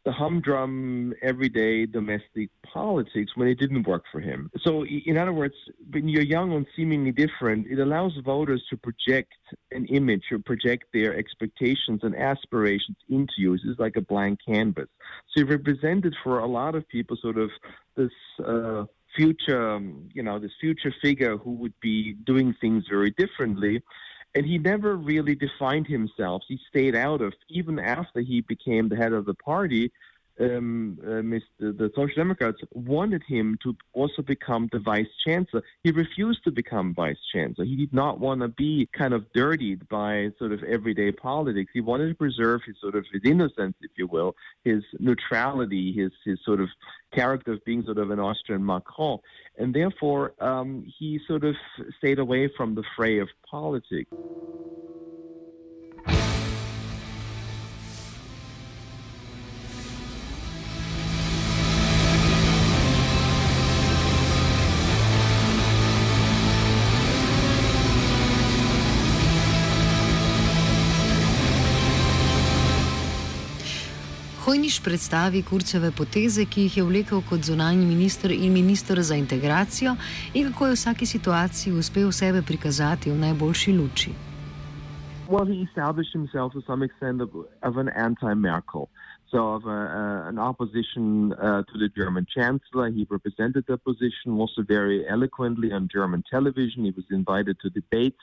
the 0.04 0.12
humdrum, 0.12 1.12
everyday 1.23 1.85
domestic 1.87 2.50
politics 2.64 3.33
when 3.35 3.49
it 3.49 3.59
didn't 3.59 3.87
work 3.87 4.04
for 4.11 4.21
him. 4.21 4.50
So, 4.62 4.85
in 4.85 5.19
other 5.19 5.33
words, 5.33 5.54
when 5.90 6.09
you're 6.09 6.23
young 6.23 6.52
and 6.52 6.66
seemingly 6.75 7.12
different, 7.12 7.66
it 7.66 7.78
allows 7.78 8.12
voters 8.25 8.62
to 8.71 8.76
project 8.76 9.35
an 9.73 9.87
image 9.87 10.25
or 10.33 10.38
project 10.38 10.85
their 10.95 11.16
expectations 11.16 12.00
and 12.02 12.16
aspirations 12.16 12.97
into 13.09 13.35
you. 13.37 13.54
It's 13.54 13.78
like 13.78 13.97
a 13.97 14.00
blank 14.00 14.38
canvas. 14.47 14.88
So, 15.30 15.40
you 15.40 15.47
represented 15.47 16.14
for 16.25 16.38
a 16.38 16.47
lot 16.47 16.75
of 16.75 16.88
people 16.88 17.16
sort 17.21 17.38
of 17.38 17.50
this. 17.97 18.12
Uh, 18.45 18.85
future, 19.16 19.73
um, 19.73 20.09
you 20.14 20.23
know, 20.23 20.38
this 20.38 20.52
future 20.61 20.95
figure 21.02 21.37
who 21.37 21.50
would 21.50 21.75
be 21.80 22.14
doing 22.25 22.54
things 22.61 22.85
very 22.88 23.11
differently. 23.11 23.83
And 24.35 24.47
he 24.47 24.59
never 24.59 24.97
really 24.97 25.35
defined 25.35 25.87
himself. 25.87 26.43
He 26.47 26.59
stayed 26.69 26.95
out 26.95 27.21
of, 27.21 27.35
even 27.49 27.79
after 27.79 28.21
he 28.21 28.43
became 28.43 28.89
the 28.89 28.97
head 28.97 29.13
of 29.13 29.27
the 29.27 29.35
party, 29.35 29.91
um, 30.40 30.99
uh, 31.02 31.09
Mr. 31.20 31.42
the 31.59 31.90
Social 31.94 32.16
Democrats 32.16 32.59
wanted 32.73 33.23
him 33.26 33.59
to 33.62 33.76
also 33.92 34.23
become 34.23 34.68
the 34.73 34.78
vice 34.78 35.06
chancellor. 35.25 35.62
He 35.85 35.90
refused 35.90 36.44
to 36.44 36.50
become 36.50 36.94
vice 36.94 37.18
chancellor. 37.32 37.64
He 37.64 37.76
did 37.76 37.92
not 37.92 38.20
want 38.20 38.40
to 38.40 38.49
be 38.49 38.88
kind 38.97 39.12
of 39.12 39.30
dirtied 39.32 39.88
by 39.88 40.30
sort 40.38 40.52
of 40.52 40.62
everyday 40.64 41.12
politics. 41.12 41.70
He 41.75 41.80
wanted 41.80 42.09
to 42.09 42.14
preserve 42.14 42.62
his 42.66 42.76
sort 42.80 42.94
of 42.94 43.04
his 43.12 43.23
innocence, 43.25 43.76
if 43.80 43.90
you 43.97 44.06
will, 44.06 44.35
his 44.64 44.82
neutrality, 44.99 45.92
his 45.92 46.12
his 46.25 46.38
sort 46.44 46.61
of 46.61 46.68
character 47.12 47.52
of 47.52 47.64
being 47.64 47.82
sort 47.85 47.99
of 47.99 48.11
an 48.11 48.20
Austrian 48.20 48.64
Macron, 48.64 49.18
and 49.59 49.75
therefore 49.75 50.32
um, 50.40 50.87
he 50.99 51.20
sort 51.26 51.44
of 51.44 51.54
stayed 51.99 52.18
away 52.18 52.49
from 52.56 52.75
the 52.75 52.85
fray 52.97 53.18
of 53.18 53.28
politics. 53.49 54.11
Hojniš 74.40 74.80
predstavi 74.80 75.42
kurceve 75.42 75.90
poteze, 75.92 76.47
ki 76.49 76.62
jih 76.62 76.76
je 76.76 76.82
vlekel 76.85 77.20
kot 77.28 77.44
zunanji 77.44 77.85
minister 77.87 78.32
in 78.32 78.52
minister 78.52 79.02
za 79.02 79.14
integracijo, 79.14 79.92
in 80.35 80.49
kako 80.49 80.66
je 80.66 80.70
v 80.70 80.78
vsaki 80.78 81.06
situaciji 81.06 81.73
uspel 81.73 82.12
sebe 82.12 82.40
prikazati 82.42 83.11
v 83.11 83.18
najboljši 83.18 83.73
luči. 83.73 84.12
Well, 85.28 85.44
he 85.44 85.61
established 85.62 86.12
himself 86.12 86.52
to 86.52 86.62
some 86.66 86.82
extent 86.87 87.20
of, 87.20 87.28
of 87.62 87.76
an 87.76 87.88
anti-Merkel, 87.88 88.88
so 89.30 89.38
of 89.56 89.66
a, 89.66 89.68
uh, 89.70 90.28
an 90.28 90.38
opposition 90.38 91.32
uh, 91.35 91.62
to 91.68 91.78
the 91.78 91.90
German 91.94 92.26
chancellor. 92.35 92.88
He 92.88 93.06
represented 93.11 93.64
that 93.68 93.85
position 93.85 94.40
also 94.40 94.62
very 94.62 95.06
eloquently 95.06 95.70
on 95.70 95.88
German 95.92 96.25
television. 96.30 96.85
He 96.85 96.94
was 96.97 97.04
invited 97.11 97.61
to 97.61 97.68
debates, 97.68 98.23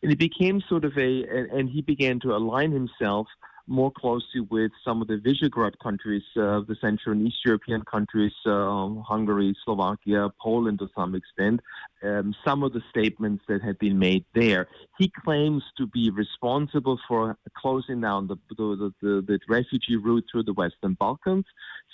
and 0.00 0.10
he 0.12 0.16
became 0.16 0.62
sort 0.68 0.84
of 0.84 0.96
a, 0.96 1.10
and, 1.36 1.50
and 1.50 1.68
he 1.68 1.82
began 1.82 2.20
to 2.20 2.36
align 2.36 2.70
himself 2.70 3.26
more 3.66 3.90
closely 3.90 4.40
with 4.40 4.70
some 4.84 5.02
of 5.02 5.08
the 5.08 5.16
Visegrad 5.16 5.78
countries, 5.82 6.22
uh, 6.36 6.60
the 6.60 6.76
Central 6.80 7.16
and 7.16 7.26
East 7.26 7.38
European 7.44 7.82
countries, 7.82 8.32
uh, 8.46 8.88
Hungary, 9.02 9.54
Slovakia, 9.64 10.28
Poland 10.40 10.78
to 10.78 10.88
some 10.94 11.14
extent, 11.14 11.60
um, 12.02 12.34
some 12.46 12.62
of 12.62 12.72
the 12.72 12.82
statements 12.90 13.42
that 13.48 13.62
had 13.62 13.78
been 13.78 13.98
made 13.98 14.24
there. 14.34 14.68
He 14.98 15.12
claims 15.24 15.62
to 15.78 15.86
be 15.86 16.10
responsible 16.10 16.98
for 17.08 17.36
closing 17.56 18.00
down 18.00 18.28
the, 18.28 18.36
the, 18.56 18.92
the, 19.00 19.22
the 19.26 19.38
refugee 19.48 19.96
route 19.96 20.24
through 20.30 20.44
the 20.44 20.52
Western 20.52 20.94
Balkans, 20.94 21.44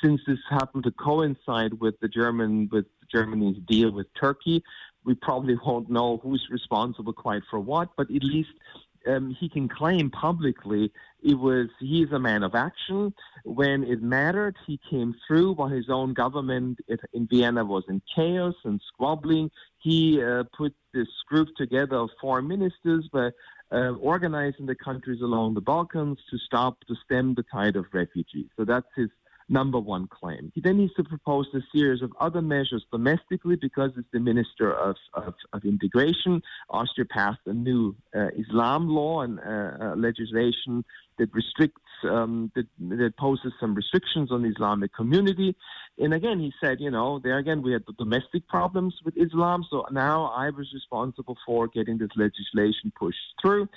since 0.03 0.21
this 0.27 0.39
happened 0.51 0.85
to 0.85 0.91
coincide 0.93 1.75
with 1.81 1.99
the 2.01 2.09
German 2.09 2.69
with 2.71 2.87
Germany's 3.11 3.59
deal 3.67 3.91
with 3.91 4.07
Turkey. 4.19 4.63
We 5.05 5.15
probably 5.15 5.57
won't 5.65 5.91
know 5.91 6.19
who's 6.23 6.47
responsible 6.51 7.13
quite 7.13 7.43
for 7.51 7.59
what, 7.59 7.91
but 7.97 8.11
at 8.11 8.23
least 8.23 8.51
um, 9.07 9.37
he 9.39 9.49
can 9.49 9.69
claim 9.69 10.11
publicly 10.11 10.93
it 11.23 11.35
was 11.35 11.69
he 11.79 12.03
is 12.03 12.13
a 12.13 12.19
man 12.19 12.43
of 12.43 12.55
action. 12.55 13.15
When 13.45 13.85
it 13.85 14.03
mattered, 14.03 14.57
he 14.67 14.81
came 14.91 15.15
through 15.27 15.55
while 15.55 15.69
his 15.69 15.89
own 15.89 16.15
government 16.15 16.81
in 17.13 17.27
Vienna 17.29 17.65
was 17.65 17.85
in 17.89 18.03
chaos 18.15 18.55
and 18.65 18.81
squabbling. 18.89 19.51
He 19.79 20.23
uh, 20.23 20.45
put 20.57 20.75
this 20.93 21.09
group 21.29 21.49
together 21.57 21.97
of 21.97 22.11
foreign 22.21 22.49
ministers, 22.49 23.09
but 23.13 23.35
uh, 23.71 23.93
organizing 24.01 24.67
the 24.67 24.75
countries 24.75 25.23
along 25.23 25.55
the 25.55 25.61
Balkans 25.61 26.19
to 26.31 26.39
stop 26.39 26.79
to 26.89 26.95
stem 27.05 27.35
the 27.35 27.45
tide 27.45 27.77
of 27.77 27.87
refugees. 27.93 28.49
So 28.57 28.65
that's 28.65 28.87
his 28.97 29.09
number 29.53 29.79
one 29.79 30.09
claim. 30.09 30.51
He 30.55 30.61
then 30.61 30.79
needs 30.79 30.95
to 30.95 31.05
propose 31.05 31.47
a 31.55 31.61
series 31.73 32.03
of 32.03 32.13
other 32.19 32.41
measures 32.41 32.85
domestically 32.91 33.57
because 33.57 33.91
it's 33.97 34.09
the 34.13 34.19
Minister 34.19 34.73
of, 34.73 34.97
of, 35.13 35.35
of 35.53 35.65
Integration. 35.65 36.43
Austria 36.71 37.05
passed 37.05 37.41
a 37.47 37.53
new 37.53 37.95
uh, 38.17 38.29
Islam 38.37 38.89
law 38.89 39.21
and 39.21 39.39
uh, 39.39 39.43
uh, 39.43 39.95
legislation 39.97 40.85
that 41.19 41.33
restricts, 41.35 41.81
um, 42.05 42.51
that, 42.55 42.67
that 42.81 43.17
poses 43.17 43.53
some 43.61 43.75
restrictions 43.75 44.33
on 44.33 44.43
the 44.43 44.49
Islamic 44.49 44.93
community. 44.95 45.55
And 45.99 46.15
again, 46.15 46.41
he 46.41 46.53
said, 46.63 46.81
you 46.81 46.91
know, 46.91 47.19
there 47.19 47.39
again, 47.39 47.63
we 47.63 47.73
had 47.73 47.85
the 47.87 47.93
domestic 47.93 48.49
problems 48.49 48.95
with 49.05 49.15
Islam. 49.17 49.65
So 49.71 49.85
now 49.91 50.27
I 50.27 50.51
was 50.51 50.73
responsible 50.73 51.37
for 51.45 51.69
getting 51.69 51.99
this 51.99 52.11
legislation 52.17 52.93
pushed 52.99 53.19
through. 53.41 53.69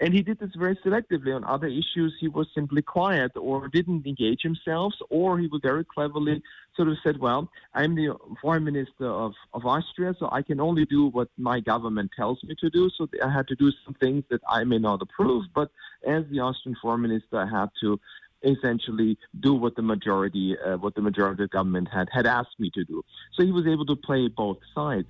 And 0.00 0.12
he 0.12 0.22
did 0.22 0.38
this 0.38 0.50
very 0.56 0.76
selectively. 0.84 1.34
On 1.34 1.44
other 1.44 1.68
issues, 1.68 2.14
he 2.20 2.28
was 2.28 2.46
simply 2.54 2.82
quiet 2.82 3.32
or 3.36 3.68
didn't 3.68 4.06
engage 4.06 4.42
himself, 4.42 4.92
or 5.08 5.38
he 5.38 5.46
would 5.46 5.62
very 5.62 5.84
cleverly 5.84 6.42
sort 6.76 6.88
of 6.88 6.96
said, 7.02 7.18
well, 7.18 7.50
I'm 7.74 7.94
the 7.94 8.16
foreign 8.40 8.64
minister 8.64 9.06
of, 9.06 9.32
of 9.52 9.66
Austria, 9.66 10.14
so 10.18 10.28
I 10.32 10.42
can 10.42 10.60
only 10.60 10.84
do 10.86 11.08
what 11.08 11.28
my 11.36 11.60
government 11.60 12.10
tells 12.16 12.42
me 12.44 12.54
to 12.60 12.70
do. 12.70 12.90
So 12.96 13.08
I 13.22 13.30
had 13.30 13.46
to 13.48 13.54
do 13.54 13.70
some 13.84 13.94
things 13.94 14.24
that 14.30 14.40
I 14.48 14.64
may 14.64 14.78
not 14.78 15.02
approve, 15.02 15.44
but 15.54 15.70
as 16.06 16.24
the 16.30 16.40
Austrian 16.40 16.76
foreign 16.80 17.02
minister, 17.02 17.38
I 17.38 17.46
had 17.46 17.70
to 17.82 18.00
essentially 18.42 19.18
do 19.40 19.54
what 19.54 19.76
the 19.76 19.82
majority, 19.82 20.56
uh, 20.58 20.76
what 20.78 20.94
the 20.94 21.02
majority 21.02 21.44
of 21.44 21.50
the 21.50 21.52
government 21.52 21.88
had 21.92 22.08
had 22.12 22.26
asked 22.26 22.58
me 22.58 22.70
to 22.74 22.84
do. 22.84 23.04
So 23.34 23.44
he 23.44 23.52
was 23.52 23.66
able 23.66 23.86
to 23.86 23.96
play 23.96 24.28
both 24.28 24.58
sides. 24.74 25.06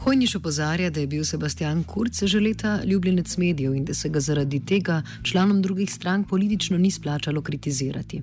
Hojniš 0.00 0.34
opozarja, 0.34 0.90
da 0.90 1.00
je 1.00 1.06
bil 1.06 1.24
Sebastian 1.24 1.82
Kurz 1.84 2.22
že 2.24 2.40
leta 2.40 2.78
ljubljenec 2.84 3.36
medijev 3.38 3.74
in 3.74 3.84
da 3.84 3.94
se 3.94 4.08
ga 4.08 4.20
zaradi 4.20 4.60
tega 4.66 5.02
članom 5.22 5.62
drugih 5.62 5.92
strank 5.92 6.28
politično 6.28 6.78
ni 6.78 6.90
splačalo 6.90 7.42
kritizirati. 7.42 8.22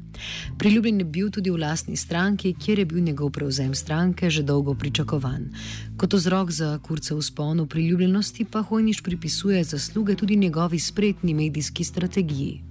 Priljubljen 0.59 0.99
je 0.99 1.05
bil 1.05 1.29
tudi 1.31 1.49
v 1.49 1.57
lastni 1.57 1.95
stranki, 1.95 2.55
kjer 2.65 2.79
je 2.79 2.85
bil 2.85 3.03
njegov 3.03 3.29
prevzem 3.31 3.75
stranke 3.75 4.29
že 4.29 4.43
dolgo 4.43 4.73
pričakovan. 4.73 5.49
Kot 5.97 6.13
vzrok 6.13 6.51
za 6.51 6.79
Kurcev 6.79 7.21
spon 7.21 7.61
v 7.61 7.67
priljubljenosti 7.67 8.45
pa 8.51 8.61
Hojniš 8.61 9.03
pripisuje 9.03 9.63
zasluge 9.63 10.15
tudi 10.15 10.35
njegovi 10.35 10.79
spretni 10.79 11.33
medijski 11.33 11.83
strategiji. 11.83 12.61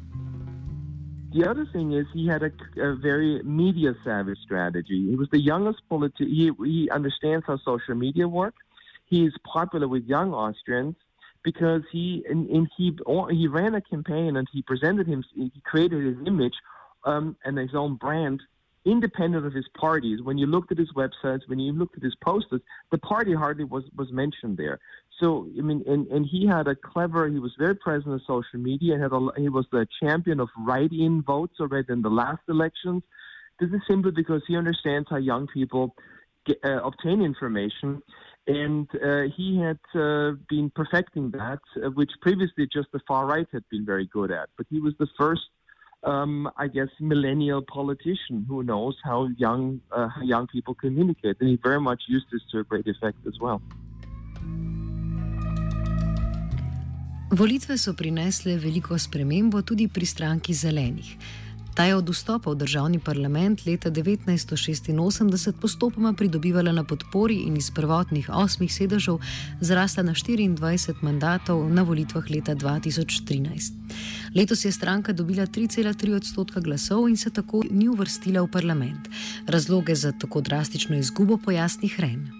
The 1.32 1.50
other 1.50 1.66
thing 1.72 1.92
is 1.92 2.06
he 2.14 2.26
had 2.32 2.42
a, 2.42 2.50
a 2.80 2.94
very 2.94 3.42
media 3.44 3.94
savvy 4.04 4.34
strategy. 4.44 5.10
He 5.10 5.16
was 5.16 5.28
the 5.30 5.42
youngest 5.50 5.80
politician. 5.88 6.34
He, 6.34 6.50
he 6.70 6.88
understands 6.96 7.46
how 7.46 7.56
social 7.58 7.94
media 7.94 8.26
works. 8.26 8.65
He's 9.06 9.32
popular 9.44 9.88
with 9.88 10.04
young 10.04 10.32
Austrians 10.34 10.96
because 11.42 11.82
he 11.90 12.24
and, 12.28 12.48
and 12.50 12.68
he 12.76 12.96
he 13.30 13.46
ran 13.46 13.74
a 13.74 13.80
campaign 13.80 14.36
and 14.36 14.48
he 14.52 14.62
presented 14.62 15.06
him 15.06 15.24
he 15.34 15.52
created 15.64 16.04
his 16.04 16.26
image 16.26 16.54
um, 17.04 17.36
and 17.44 17.56
his 17.56 17.74
own 17.74 17.94
brand 17.94 18.42
independent 18.86 19.44
of 19.44 19.52
his 19.52 19.66
parties. 19.78 20.22
When 20.22 20.38
you 20.38 20.46
looked 20.46 20.70
at 20.70 20.78
his 20.78 20.92
websites, 20.92 21.40
when 21.48 21.58
you 21.58 21.72
looked 21.72 21.96
at 21.96 22.02
his 22.02 22.14
posters, 22.14 22.60
the 22.90 22.98
party 22.98 23.34
hardly 23.34 23.64
was 23.64 23.84
was 23.96 24.10
mentioned 24.12 24.56
there. 24.56 24.78
So 25.20 25.48
I 25.58 25.60
mean, 25.60 25.82
and, 25.86 26.06
and 26.08 26.24
he 26.24 26.46
had 26.46 26.68
a 26.68 26.76
clever. 26.76 27.28
He 27.28 27.38
was 27.38 27.52
very 27.58 27.74
present 27.74 28.12
on 28.12 28.20
social 28.26 28.60
media. 28.60 28.98
Had 28.98 29.12
a, 29.12 29.28
he 29.36 29.48
was 29.48 29.66
the 29.72 29.86
champion 30.00 30.40
of 30.40 30.48
write-in 30.58 31.22
votes 31.22 31.56
already 31.60 31.92
in 31.92 32.02
the 32.02 32.10
last 32.10 32.42
elections. 32.48 33.02
This 33.58 33.70
is 33.70 33.80
simply 33.88 34.12
because 34.12 34.42
he 34.46 34.56
understands 34.56 35.08
how 35.10 35.16
young 35.16 35.46
people 35.48 35.94
get, 36.44 36.58
uh, 36.64 36.80
obtain 36.82 37.22
information 37.22 38.02
and 38.46 38.88
uh, 39.02 39.22
he 39.36 39.58
had 39.58 39.78
uh, 39.94 40.32
been 40.48 40.70
perfecting 40.74 41.30
that, 41.32 41.60
uh, 41.76 41.90
which 41.90 42.10
previously 42.20 42.68
just 42.72 42.88
the 42.92 43.00
far 43.06 43.26
right 43.26 43.46
had 43.52 43.64
been 43.70 43.84
very 43.84 44.06
good 44.06 44.30
at. 44.30 44.48
But 44.56 44.66
he 44.70 44.80
was 44.80 44.94
the 44.98 45.08
first, 45.18 45.48
um, 46.04 46.48
I 46.56 46.68
guess, 46.68 46.88
millennial 47.00 47.62
politician 47.62 48.44
who 48.48 48.62
knows 48.62 48.96
how 49.04 49.28
young 49.36 49.80
uh, 49.90 50.08
how 50.08 50.22
young 50.22 50.46
people 50.46 50.74
communicate, 50.74 51.36
and 51.40 51.48
he 51.48 51.58
very 51.62 51.80
much 51.80 52.02
used 52.08 52.26
this 52.32 52.42
to 52.52 52.60
a 52.60 52.64
great 52.64 52.86
effect 52.86 53.18
as 53.26 53.38
well. 53.40 53.60
Volitve 57.30 57.76
so 57.76 57.92
prinesle 57.92 58.56
veliko 58.56 58.98
spremembo 58.98 59.62
tudi 59.62 59.88
pri 59.88 60.06
stranki 60.06 60.54
zelenih. 60.54 61.18
Ta 61.76 61.84
je 61.84 61.96
od 61.96 62.08
vstopa 62.08 62.50
v 62.50 62.56
državni 62.56 62.98
parlament 62.98 63.66
leta 63.66 63.90
1986 63.90 65.60
postopoma 65.60 66.12
pridobivala 66.16 66.72
na 66.72 66.84
podpori 66.84 67.34
in 67.44 67.56
iz 67.56 67.68
prvotnih 67.70 68.30
osmih 68.32 68.72
sedežev 68.72 69.18
zrasla 69.60 70.02
na 70.02 70.14
24 70.14 71.04
mandatov 71.04 71.68
na 71.68 71.82
volitvah 71.82 72.30
leta 72.30 72.54
2013. 72.54 73.76
Letos 74.34 74.64
je 74.64 74.72
stranka 74.72 75.12
dobila 75.12 75.46
3,3 75.46 76.16
odstotka 76.16 76.60
glasov 76.60 77.08
in 77.08 77.16
se 77.16 77.30
tako 77.30 77.60
ni 77.70 77.88
uvrstila 77.88 78.40
v 78.40 78.50
parlament. 78.50 79.08
Razloge 79.46 79.94
za 79.94 80.12
tako 80.12 80.40
drastično 80.40 80.96
izgubo 80.96 81.36
pojasni 81.36 81.88
Hren. 81.88 82.35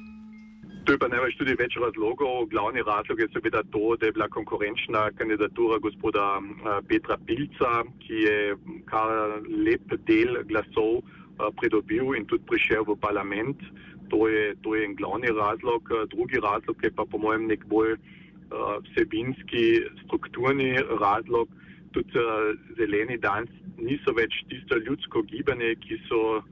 To 0.87 0.95
je 0.95 1.01
pa 1.03 1.09
največ 1.11 1.35
tudi 1.35 1.55
več 1.59 1.75
razlogov. 1.83 2.45
Glavni 2.53 2.83
razlog 2.87 3.19
je 3.19 3.27
seveda 3.35 3.65
to, 3.75 3.97
da 3.99 4.07
je 4.07 4.15
bila 4.15 4.29
konkurenčna 4.31 5.01
kandidatura 5.19 5.81
gospoda 5.83 6.27
Petra 6.87 7.17
Pilca, 7.27 7.81
ki 8.05 8.21
je 8.23 8.37
kar 8.87 9.11
lep 9.51 9.97
del 10.07 10.39
glasov 10.47 11.01
pridobil 11.59 12.15
in 12.15 12.29
tudi 12.31 12.47
prišel 12.47 12.87
v 12.87 12.95
parlament. 13.03 13.65
To 14.15 14.29
je, 14.31 14.55
to 14.63 14.77
je 14.79 14.85
en 14.87 14.95
glavni 14.95 15.35
razlog. 15.35 15.91
Drugi 16.15 16.39
razlog 16.45 16.87
je 16.87 16.93
pa 16.95 17.03
po 17.03 17.19
mojem 17.19 17.49
nek 17.51 17.67
bolj 17.67 17.97
vsebinski, 18.87 19.65
strukturni 20.05 20.77
razlog. 21.03 21.51
Tudi 21.99 22.29
zeleni 22.79 23.19
danes 23.19 23.51
niso 23.83 24.15
več 24.15 24.39
tisto 24.47 24.79
ljudsko 24.87 25.27
gibanje, 25.27 25.75
ki 25.83 25.99
so 26.07 26.23
uh, 26.37 26.47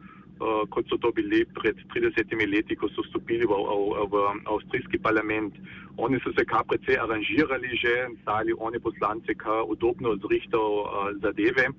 kot 0.71 0.89
so 0.89 0.97
to 0.99 1.13
bili 1.13 1.45
pred 1.55 1.77
30 1.95 2.35
leti, 2.51 2.77
ko 2.77 2.89
so 2.89 3.03
vstopili 3.07 3.47
v, 3.47 3.55
v, 3.55 4.07
v 4.11 4.15
avstrijski 4.51 4.99
parlament. 4.99 5.55
Oni 5.97 6.19
so 6.25 6.33
se 6.35 6.45
kar 6.45 6.65
precej 6.67 6.99
aranžirali 6.99 7.71
že, 7.79 7.95
stali 8.23 8.53
oni 8.59 8.79
poslanci 8.79 9.35
kar 9.35 9.63
udobno 9.67 10.17
zrihtov 10.17 10.69
uh, 10.83 10.87
zadeve. 11.23 11.71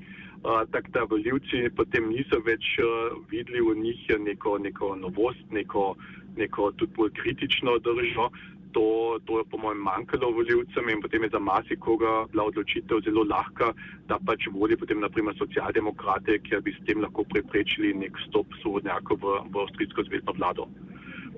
Uh, 0.45 0.61
tako 0.71 0.87
da 0.93 1.03
voljivci 1.09 1.69
potem 1.75 2.09
niso 2.09 2.39
več 2.45 2.77
uh, 2.79 3.17
videli 3.31 3.61
v 3.65 3.75
njih 3.81 4.01
neko, 4.19 4.57
neko 4.57 4.95
novost, 4.95 5.41
neko, 5.51 5.95
neko 6.37 6.71
tudi 6.77 6.93
bolj 6.95 7.11
kritično 7.17 7.79
držo 7.79 8.29
to, 8.75 9.19
to 9.25 9.39
je 9.39 9.45
po 9.51 9.57
mojem 9.57 9.79
manjkalo 9.87 10.31
voljivcem 10.35 10.89
in 10.89 11.01
potem 11.01 11.23
je 11.23 11.29
za 11.35 11.39
marsikoga 11.39 12.11
bila 12.31 12.43
odločitev 12.51 12.99
zelo 13.07 13.23
lahka, 13.23 13.71
da 14.09 14.19
pač 14.27 14.49
voli 14.51 14.75
potem 14.75 14.99
naprimer 14.99 15.37
socialdemokrate, 15.39 16.41
ker 16.43 16.59
bi 16.65 16.75
s 16.75 16.83
tem 16.87 16.99
lahko 16.99 17.23
preprečili 17.31 17.93
nek 17.95 18.19
stop 18.27 18.51
sodnjaka 18.63 19.15
v, 19.15 19.39
v 19.47 19.63
avstrijsko 19.63 20.03
zvezdno 20.09 20.35
vlado. 20.35 20.67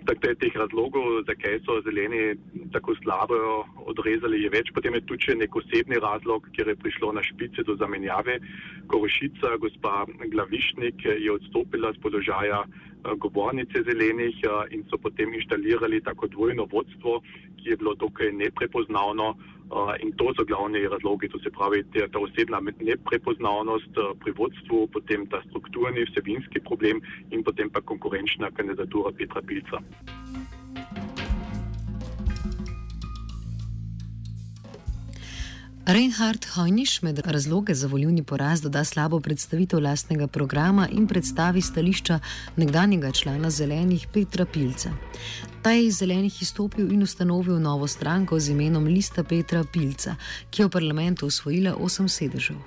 Tako 0.08 0.20
da 0.24 0.30
je 0.30 0.40
teh 0.42 0.56
razlogov, 0.56 1.06
zakaj 1.28 1.60
so 1.66 1.82
zeleni 1.84 2.38
tako 2.74 2.96
slabo 3.04 3.38
odrezali, 3.92 4.40
je 4.42 4.50
več. 4.50 4.72
Potem 4.74 4.96
je 4.96 5.04
tudi 5.04 5.28
še 5.28 5.36
nek 5.36 5.56
osebni 5.60 6.00
razlog, 6.00 6.48
kjer 6.56 6.72
je 6.72 6.78
prišlo 6.80 7.12
na 7.12 7.24
špice 7.28 7.66
do 7.68 7.76
zamenjave. 7.76 8.40
Korošica, 8.88 9.58
gospa 9.60 10.06
Glavišnik, 10.32 11.04
je 11.04 11.34
odstopila 11.36 11.92
z 11.92 12.02
položaja 12.06 12.64
govornice 13.18 13.84
zelenih 13.84 14.36
eh, 14.44 14.76
in 14.76 14.84
so 14.90 14.98
potem 14.98 15.34
inštalirali 15.34 16.02
tako 16.02 16.28
dvojno 16.28 16.68
vodstvo, 16.72 17.22
ki 17.58 17.70
je 17.70 17.78
bilo 17.78 17.96
dokaj 17.96 18.32
neprepoznavno. 18.32 19.36
Uh, 19.68 19.92
in 20.00 20.14
to 20.16 20.32
so 20.32 20.46
glavni 20.48 20.88
razlogi, 20.88 21.28
to 21.28 21.40
se 21.40 21.52
pravi 21.52 21.84
ta 21.92 22.20
osebna 22.20 22.62
neprepoznavnost 22.80 24.00
pri 24.24 24.32
vodstvu, 24.32 24.88
potem 24.88 25.28
ta 25.28 25.42
strukturni, 25.50 26.06
vsebinski 26.08 26.64
problem 26.64 27.02
in 27.32 27.44
potem 27.44 27.70
pa 27.70 27.82
konkurenčna 27.82 28.52
kandidatura 28.56 29.12
Petra 29.12 29.42
Pilca. 29.42 29.84
Reinhard 35.88 36.46
Hojniš 36.56 37.02
med 37.02 37.20
razloge 37.26 37.74
za 37.74 37.88
volivni 37.88 38.24
poraz 38.24 38.62
doda 38.62 38.84
slabo 38.84 39.20
predstavitev 39.20 39.80
lastnega 39.80 40.28
programa 40.28 40.88
in 40.92 41.08
predstavi 41.08 41.62
stališča 41.62 42.20
nekdanjega 42.58 43.12
člana 43.12 43.50
zelenih 43.50 44.08
Petra 44.14 44.46
Pilca. 44.46 44.90
Ta 45.64 45.72
je 45.72 45.86
iz 45.86 46.00
zelenih 46.00 46.42
izstopil 46.42 46.92
in 46.92 47.04
ustanovil 47.04 47.60
novo 47.60 47.88
stranko 47.88 48.40
z 48.40 48.52
imenom 48.52 48.84
Lista 48.84 49.24
Petra 49.24 49.64
Pilca, 49.74 50.16
ki 50.50 50.62
je 50.62 50.66
v 50.66 50.70
parlamentu 50.70 51.26
osvojila 51.26 51.76
osem 51.80 52.10
sedežev. 52.10 52.58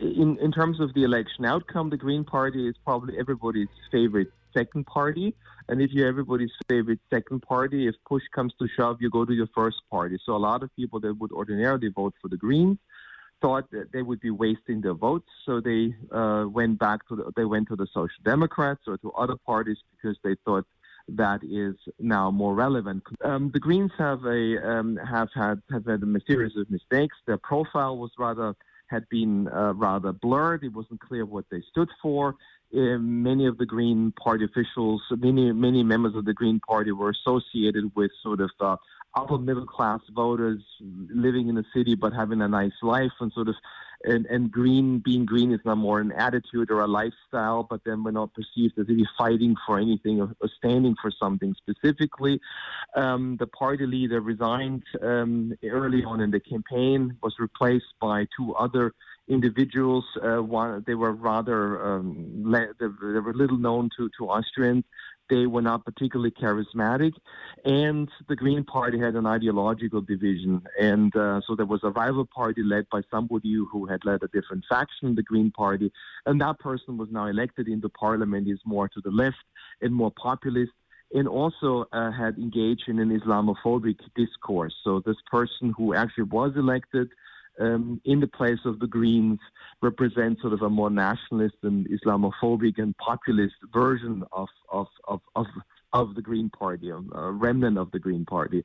In, 0.00 0.38
in 0.40 0.52
terms 0.52 0.80
of 0.80 0.94
the 0.94 1.04
election 1.04 1.44
outcome, 1.44 1.90
the 1.90 2.00
Green 2.04 2.24
Party 2.24 2.68
is 2.68 2.76
probably 2.84 3.12
everybody's 3.20 3.74
favorite 3.92 4.32
second 4.56 4.86
party. 4.86 5.34
And 5.68 5.82
if 5.82 5.90
you're 5.92 6.08
everybody's 6.08 6.52
favorite 6.68 7.00
second 7.10 7.40
party, 7.40 7.86
if 7.88 7.94
push 8.06 8.22
comes 8.34 8.52
to 8.60 8.68
shove, 8.76 8.96
you 9.00 9.10
go 9.10 9.24
to 9.24 9.32
your 9.32 9.48
first 9.54 9.78
party. 9.90 10.18
So 10.24 10.34
a 10.34 10.42
lot 10.50 10.62
of 10.62 10.74
people 10.76 11.00
that 11.00 11.14
would 11.20 11.32
ordinarily 11.32 11.88
vote 11.88 12.14
for 12.20 12.28
the 12.28 12.36
Greens 12.36 12.78
thought 13.42 13.70
that 13.70 13.92
they 13.92 14.02
would 14.02 14.20
be 14.20 14.30
wasting 14.30 14.80
their 14.80 14.94
votes, 14.94 15.28
so 15.44 15.60
they 15.60 15.94
uh, 16.10 16.46
went 16.48 16.78
back 16.78 17.06
to 17.08 17.16
the, 17.16 17.32
they 17.36 17.44
went 17.44 17.68
to 17.68 17.76
the 17.76 17.86
Social 17.92 18.22
Democrats 18.24 18.80
or 18.86 18.96
to 18.98 19.12
other 19.12 19.36
parties 19.36 19.76
because 19.92 20.16
they 20.24 20.36
thought 20.44 20.66
that 21.08 21.40
is 21.44 21.76
now 22.00 22.30
more 22.30 22.54
relevant. 22.54 23.02
Um, 23.22 23.50
the 23.52 23.60
Greens 23.60 23.92
have 23.98 24.24
a 24.24 24.70
um, 24.72 24.96
have 24.96 25.28
had 25.34 25.62
have 25.70 25.86
had 25.86 26.02
a 26.02 26.20
series 26.26 26.56
of 26.56 26.70
mistakes. 26.70 27.16
Their 27.26 27.38
profile 27.38 27.96
was 27.98 28.10
rather 28.18 28.54
had 28.88 29.08
been 29.08 29.48
uh, 29.48 29.74
rather 29.74 30.12
blurred. 30.12 30.64
It 30.64 30.72
wasn't 30.72 31.00
clear 31.00 31.24
what 31.24 31.44
they 31.50 31.62
stood 31.70 31.88
for. 32.00 32.36
Uh, 32.74 32.98
many 32.98 33.46
of 33.46 33.58
the 33.58 33.66
Green 33.66 34.12
Party 34.12 34.44
officials, 34.44 35.00
many 35.10 35.52
many 35.52 35.82
members 35.82 36.14
of 36.16 36.24
the 36.24 36.34
Green 36.34 36.60
Party 36.60 36.92
were 36.92 37.10
associated 37.10 37.92
with 37.94 38.10
sort 38.22 38.40
of 38.40 38.50
uh, 38.60 38.76
upper 39.16 39.38
middle 39.38 39.66
class 39.66 40.00
voters 40.14 40.60
living 40.80 41.48
in 41.48 41.54
the 41.54 41.64
city 41.74 41.94
but 41.94 42.12
having 42.12 42.42
a 42.42 42.48
nice 42.48 42.72
life 42.82 43.12
and 43.20 43.32
sort 43.32 43.48
of 43.48 43.54
and, 44.06 44.26
and 44.26 44.50
green 44.50 44.98
being 44.98 45.26
green 45.26 45.52
is 45.52 45.60
not 45.64 45.76
more 45.76 46.00
an 46.00 46.12
attitude 46.12 46.70
or 46.70 46.80
a 46.80 46.86
lifestyle, 46.86 47.64
but 47.64 47.82
then 47.84 48.02
we're 48.04 48.12
not 48.12 48.32
perceived 48.34 48.78
as 48.78 48.88
really 48.88 49.06
fighting 49.18 49.56
for 49.66 49.78
anything 49.78 50.20
or, 50.20 50.34
or 50.40 50.48
standing 50.56 50.94
for 51.00 51.10
something 51.10 51.54
specifically. 51.54 52.40
Um, 52.94 53.36
the 53.38 53.46
party 53.46 53.86
leader 53.86 54.20
resigned 54.20 54.84
um, 55.02 55.52
early 55.64 56.04
on 56.04 56.20
in 56.20 56.30
the 56.30 56.40
campaign, 56.40 57.16
was 57.22 57.34
replaced 57.38 57.94
by 58.00 58.26
two 58.36 58.54
other 58.54 58.94
individuals. 59.28 60.04
Uh, 60.22 60.42
one, 60.42 60.84
they 60.86 60.94
were 60.94 61.12
rather 61.12 61.84
um, 61.84 62.42
le- 62.44 62.72
they, 62.78 62.86
were 62.86 63.34
little 63.34 63.58
known 63.58 63.90
to, 63.96 64.08
to 64.18 64.28
Austrians. 64.28 64.84
They 65.28 65.46
were 65.46 65.62
not 65.62 65.84
particularly 65.84 66.30
charismatic, 66.30 67.12
and 67.64 68.08
the 68.28 68.36
Green 68.36 68.64
Party 68.64 68.98
had 68.98 69.14
an 69.14 69.26
ideological 69.26 70.00
division. 70.00 70.62
And 70.80 71.14
uh, 71.16 71.40
so 71.46 71.54
there 71.54 71.66
was 71.66 71.80
a 71.82 71.90
rival 71.90 72.24
party 72.26 72.62
led 72.62 72.88
by 72.90 73.02
somebody 73.10 73.54
who 73.54 73.86
had 73.86 74.04
led 74.04 74.22
a 74.22 74.28
different 74.28 74.64
faction, 74.68 75.08
in 75.08 75.14
the 75.14 75.22
Green 75.22 75.50
Party, 75.50 75.92
and 76.26 76.40
that 76.40 76.58
person 76.58 76.96
was 76.96 77.08
now 77.10 77.26
elected 77.26 77.68
into 77.68 77.88
parliament. 77.88 78.48
Is 78.48 78.60
more 78.64 78.88
to 78.88 79.00
the 79.00 79.10
left 79.10 79.44
and 79.80 79.94
more 79.94 80.12
populist. 80.12 80.72
And 81.14 81.28
also 81.28 81.86
uh, 81.92 82.10
had 82.10 82.36
engaged 82.36 82.88
in 82.88 82.98
an 82.98 83.16
Islamophobic 83.16 84.00
discourse. 84.16 84.74
So, 84.82 85.00
this 85.06 85.16
person 85.30 85.72
who 85.76 85.94
actually 85.94 86.24
was 86.24 86.52
elected 86.56 87.08
um, 87.60 88.00
in 88.04 88.20
the 88.20 88.26
place 88.26 88.60
of 88.64 88.78
the 88.80 88.86
Greens 88.86 89.38
represent 89.82 90.40
sort 90.40 90.52
of 90.52 90.62
a 90.62 90.70
more 90.70 90.90
nationalist 90.90 91.56
and 91.62 91.86
Islamophobic 91.88 92.78
and 92.78 92.96
populist 92.98 93.56
version 93.72 94.24
of 94.32 94.48
of 94.70 94.88
of 95.06 95.20
of, 95.34 95.46
of 95.92 96.14
the 96.14 96.22
Green 96.22 96.50
Party, 96.50 96.90
a 96.90 96.96
remnant 97.30 97.78
of 97.78 97.90
the 97.90 97.98
Green 97.98 98.24
Party. 98.24 98.64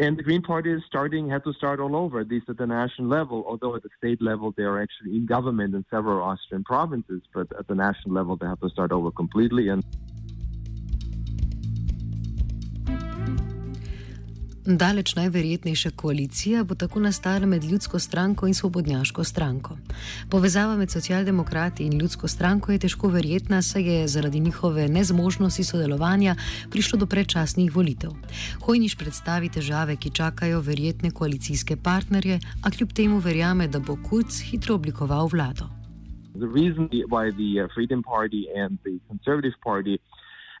And 0.00 0.16
the 0.16 0.22
Green 0.22 0.42
Party 0.42 0.70
is 0.72 0.82
starting 0.86 1.28
had 1.28 1.42
to 1.42 1.52
start 1.52 1.80
all 1.80 1.96
over, 1.96 2.20
at 2.20 2.28
least 2.28 2.48
at 2.48 2.56
the 2.56 2.66
national 2.66 3.08
level. 3.08 3.44
Although 3.48 3.74
at 3.74 3.82
the 3.82 3.88
state 3.98 4.22
level 4.22 4.54
they 4.56 4.62
are 4.62 4.80
actually 4.80 5.16
in 5.16 5.26
government 5.26 5.74
in 5.74 5.84
several 5.90 6.22
Austrian 6.22 6.62
provinces, 6.62 7.22
but 7.34 7.48
at 7.58 7.66
the 7.66 7.74
national 7.74 8.14
level 8.14 8.36
they 8.36 8.46
have 8.46 8.60
to 8.60 8.68
start 8.68 8.92
over 8.92 9.10
completely. 9.10 9.68
And 9.68 9.84
Daleč 14.68 15.14
najverjetnejša 15.16 15.90
koalicija 15.96 16.64
bo 16.64 16.74
tako 16.74 17.00
nastala 17.00 17.46
med 17.46 17.64
ljudsko 17.64 17.98
stranko 17.98 18.46
in 18.46 18.54
svobodnjaško 18.54 19.24
stranko. 19.24 19.76
Povezava 20.30 20.76
med 20.76 20.90
socialdemokrati 20.90 21.86
in 21.86 21.98
ljudsko 21.98 22.28
stranko 22.28 22.72
je 22.72 22.78
težko 22.78 23.08
verjetna, 23.08 23.62
saj 23.62 23.82
je 23.82 24.08
zaradi 24.08 24.40
njihove 24.40 24.88
nezmožnosti 24.88 25.64
sodelovanja 25.64 26.34
prišlo 26.70 26.98
do 26.98 27.06
predčasnih 27.06 27.76
volitev. 27.76 28.10
Hojniš 28.66 28.96
predstavi 28.96 29.48
težave, 29.48 29.96
ki 29.96 30.10
čakajo 30.10 30.60
verjetne 30.60 31.10
koalicijske 31.10 31.76
partnerje, 31.76 32.38
a 32.64 32.70
kljub 32.70 32.92
temu 32.92 33.18
verjame, 33.18 33.68
da 33.68 33.78
bo 33.78 33.96
Kurz 34.10 34.42
hitro 34.50 34.74
oblikoval 34.74 35.28
vlado. 35.32 35.64
The 36.34 36.46
reason 36.46 36.88
why 37.08 37.32
the 37.32 37.64
uh, 37.64 37.68
Freedom 37.74 38.02
Party 38.02 38.44
and 38.62 38.78
the 38.84 39.00
Conservative 39.08 39.56
Party 39.64 39.98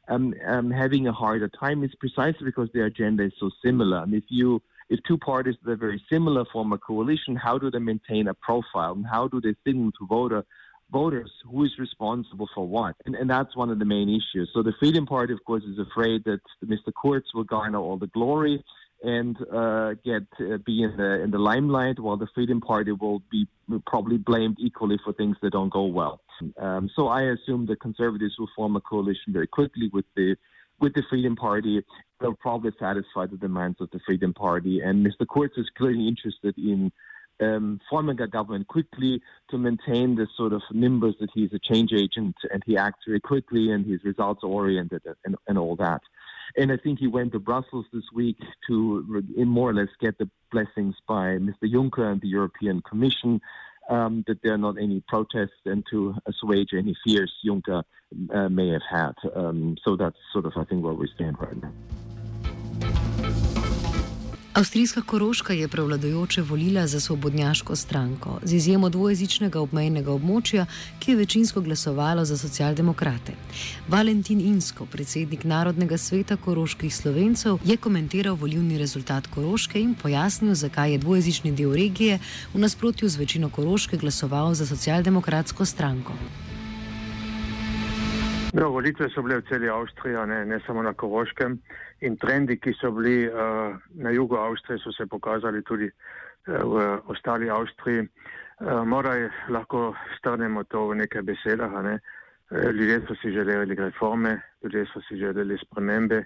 um, 0.08 0.34
um, 0.46 0.70
having 0.70 1.06
a 1.06 1.12
harder 1.12 1.48
time 1.48 1.84
is 1.84 1.94
precisely 1.94 2.44
because 2.44 2.68
their 2.72 2.86
agenda 2.86 3.24
is 3.24 3.32
so 3.38 3.50
similar. 3.64 4.02
And 4.02 4.14
if 4.14 4.24
you 4.28 4.62
if 4.88 5.00
two 5.06 5.18
parties 5.18 5.54
that 5.62 5.70
are 5.70 5.76
very 5.76 6.02
similar 6.10 6.44
form 6.46 6.72
a 6.72 6.78
coalition, 6.78 7.36
how 7.36 7.58
do 7.58 7.70
they 7.70 7.78
maintain 7.78 8.28
a 8.28 8.34
profile 8.34 8.92
and 8.92 9.06
how 9.06 9.28
do 9.28 9.40
they 9.40 9.54
signal 9.66 9.92
to 9.92 10.06
voter 10.06 10.44
voters 10.90 11.30
who 11.44 11.64
is 11.64 11.78
responsible 11.78 12.48
for 12.54 12.66
what? 12.66 12.96
And, 13.04 13.14
and 13.14 13.28
that's 13.28 13.54
one 13.54 13.70
of 13.70 13.78
the 13.78 13.84
main 13.84 14.08
issues. 14.08 14.50
So 14.54 14.62
the 14.62 14.72
Freedom 14.78 15.04
Party, 15.04 15.34
of 15.34 15.44
course, 15.44 15.62
is 15.64 15.78
afraid 15.78 16.24
that 16.24 16.40
Mr. 16.64 16.92
Kurz 17.00 17.24
will 17.34 17.44
garner 17.44 17.78
all 17.78 17.98
the 17.98 18.06
glory 18.06 18.64
and 19.02 19.36
uh, 19.52 19.94
get 20.04 20.24
uh, 20.40 20.58
be 20.58 20.82
in 20.82 20.96
the 20.96 21.22
in 21.22 21.30
the 21.30 21.38
limelight, 21.38 21.98
while 22.00 22.16
the 22.16 22.26
Freedom 22.34 22.60
Party 22.60 22.92
will 22.92 23.22
be 23.30 23.46
probably 23.86 24.16
blamed 24.16 24.56
equally 24.58 24.98
for 25.04 25.12
things 25.12 25.36
that 25.42 25.52
don't 25.52 25.72
go 25.72 25.84
well. 25.84 26.20
Um, 26.56 26.90
so 26.94 27.08
I 27.08 27.22
assume 27.22 27.66
the 27.66 27.76
Conservatives 27.76 28.34
will 28.38 28.50
form 28.56 28.76
a 28.76 28.80
coalition 28.80 29.32
very 29.32 29.46
quickly 29.46 29.90
with 29.92 30.06
the 30.16 30.36
with 30.80 30.94
the 30.94 31.02
Freedom 31.08 31.36
Party. 31.36 31.82
They'll 32.20 32.34
probably 32.34 32.72
satisfy 32.78 33.26
the 33.26 33.36
demands 33.36 33.80
of 33.80 33.90
the 33.90 34.00
Freedom 34.04 34.34
Party, 34.34 34.80
and 34.80 35.06
Mr. 35.06 35.26
Kurz 35.28 35.52
is 35.56 35.70
clearly 35.76 36.08
interested 36.08 36.56
in. 36.58 36.92
Um, 37.40 37.80
forming 37.88 38.20
a 38.20 38.26
government 38.26 38.66
quickly 38.66 39.22
to 39.50 39.58
maintain 39.58 40.16
this 40.16 40.26
sort 40.36 40.52
of 40.52 40.60
nimbus 40.72 41.14
that 41.20 41.30
he's 41.32 41.52
a 41.52 41.60
change 41.60 41.92
agent 41.92 42.34
and 42.50 42.64
he 42.66 42.76
acts 42.76 43.04
very 43.06 43.20
quickly 43.20 43.70
and 43.70 43.86
he's 43.86 44.02
results 44.02 44.42
oriented 44.42 45.02
and, 45.24 45.36
and 45.46 45.56
all 45.56 45.76
that. 45.76 46.00
And 46.56 46.72
I 46.72 46.76
think 46.76 46.98
he 46.98 47.06
went 47.06 47.32
to 47.32 47.38
Brussels 47.38 47.86
this 47.92 48.04
week 48.14 48.38
to 48.68 49.24
more 49.36 49.70
or 49.70 49.74
less 49.74 49.88
get 50.00 50.18
the 50.18 50.28
blessings 50.50 50.96
by 51.06 51.38
Mr. 51.38 51.64
Juncker 51.64 52.10
and 52.10 52.20
the 52.20 52.28
European 52.28 52.82
Commission 52.82 53.40
um, 53.88 54.24
that 54.26 54.42
there 54.42 54.52
are 54.54 54.58
not 54.58 54.76
any 54.78 55.02
protests 55.08 55.60
and 55.64 55.84
to 55.90 56.14
assuage 56.26 56.70
any 56.74 56.94
fears 57.04 57.32
Juncker 57.46 57.82
uh, 58.32 58.48
may 58.48 58.68
have 58.68 58.82
had. 58.88 59.12
Um, 59.34 59.76
so 59.84 59.96
that's 59.96 60.16
sort 60.32 60.46
of, 60.46 60.52
I 60.56 60.64
think, 60.64 60.84
where 60.84 60.94
we 60.94 61.08
stand 61.14 61.36
right 61.40 61.60
now. 61.60 61.72
Avstrijska 64.58 65.02
koroška 65.02 65.52
je 65.52 65.68
prevladojoče 65.68 66.42
volila 66.42 66.86
za 66.86 67.00
svobodnjaško 67.00 67.76
stranko, 67.76 68.40
z 68.42 68.54
izjemo 68.54 68.88
dvojezičnega 68.88 69.60
obmejnega 69.60 70.10
območja, 70.10 70.64
ki 70.98 71.12
je 71.12 71.16
večinsko 71.16 71.60
glasovalo 71.60 72.24
za 72.24 72.38
socialdemokrate. 72.38 73.36
Valentin 73.88 74.40
Insko, 74.40 74.86
predsednik 74.86 75.44
Narodnega 75.44 75.98
sveta 75.98 76.36
koroških 76.36 76.96
slovencev, 76.96 77.60
je 77.64 77.76
komentiral 77.76 78.34
volilni 78.34 78.78
rezultat 78.78 79.30
koroške 79.30 79.78
in 79.80 79.94
pojasnil, 79.94 80.54
zakaj 80.54 80.92
je 80.92 80.98
dvojezični 81.06 81.52
del 81.52 81.78
regije 81.78 82.18
v 82.54 82.58
nasprotju 82.58 83.08
z 83.08 83.16
večino 83.16 83.54
koroške 83.54 83.96
glasoval 83.96 84.54
za 84.54 84.66
socialdemokratsko 84.66 85.64
stranko. 85.64 86.18
No, 88.52 88.70
volitve 88.70 89.10
so 89.12 89.22
bile 89.22 89.40
v 89.40 89.44
celi 89.48 89.68
Avstriji, 89.68 90.16
ne, 90.26 90.44
ne 90.48 90.58
samo 90.66 90.82
na 90.82 90.94
Koroškem. 90.96 91.58
In 92.00 92.16
trendi, 92.16 92.56
ki 92.56 92.72
so 92.80 92.90
bili 92.96 93.28
uh, 93.28 93.76
na 94.00 94.10
jugu 94.10 94.38
Avstrije, 94.40 94.80
so 94.80 94.92
se 94.92 95.06
pokazali 95.06 95.62
tudi 95.62 95.90
uh, 95.90 96.62
v 96.64 96.86
ostali 97.12 97.50
Avstriji. 97.50 98.06
Uh, 98.58 98.82
moraj 98.88 99.28
lahko 99.52 99.92
strnemo 100.18 100.64
to 100.72 100.88
v 100.88 101.02
nekaj 101.04 101.22
besedah. 101.22 101.76
Ne. 101.84 101.98
Ljudje 102.48 103.02
so 103.04 103.14
si 103.20 103.28
želeli 103.30 103.74
reforme, 103.76 104.40
ljudje 104.62 104.86
so 104.94 105.00
si 105.04 105.18
želeli 105.20 105.58
spremembe 105.60 106.24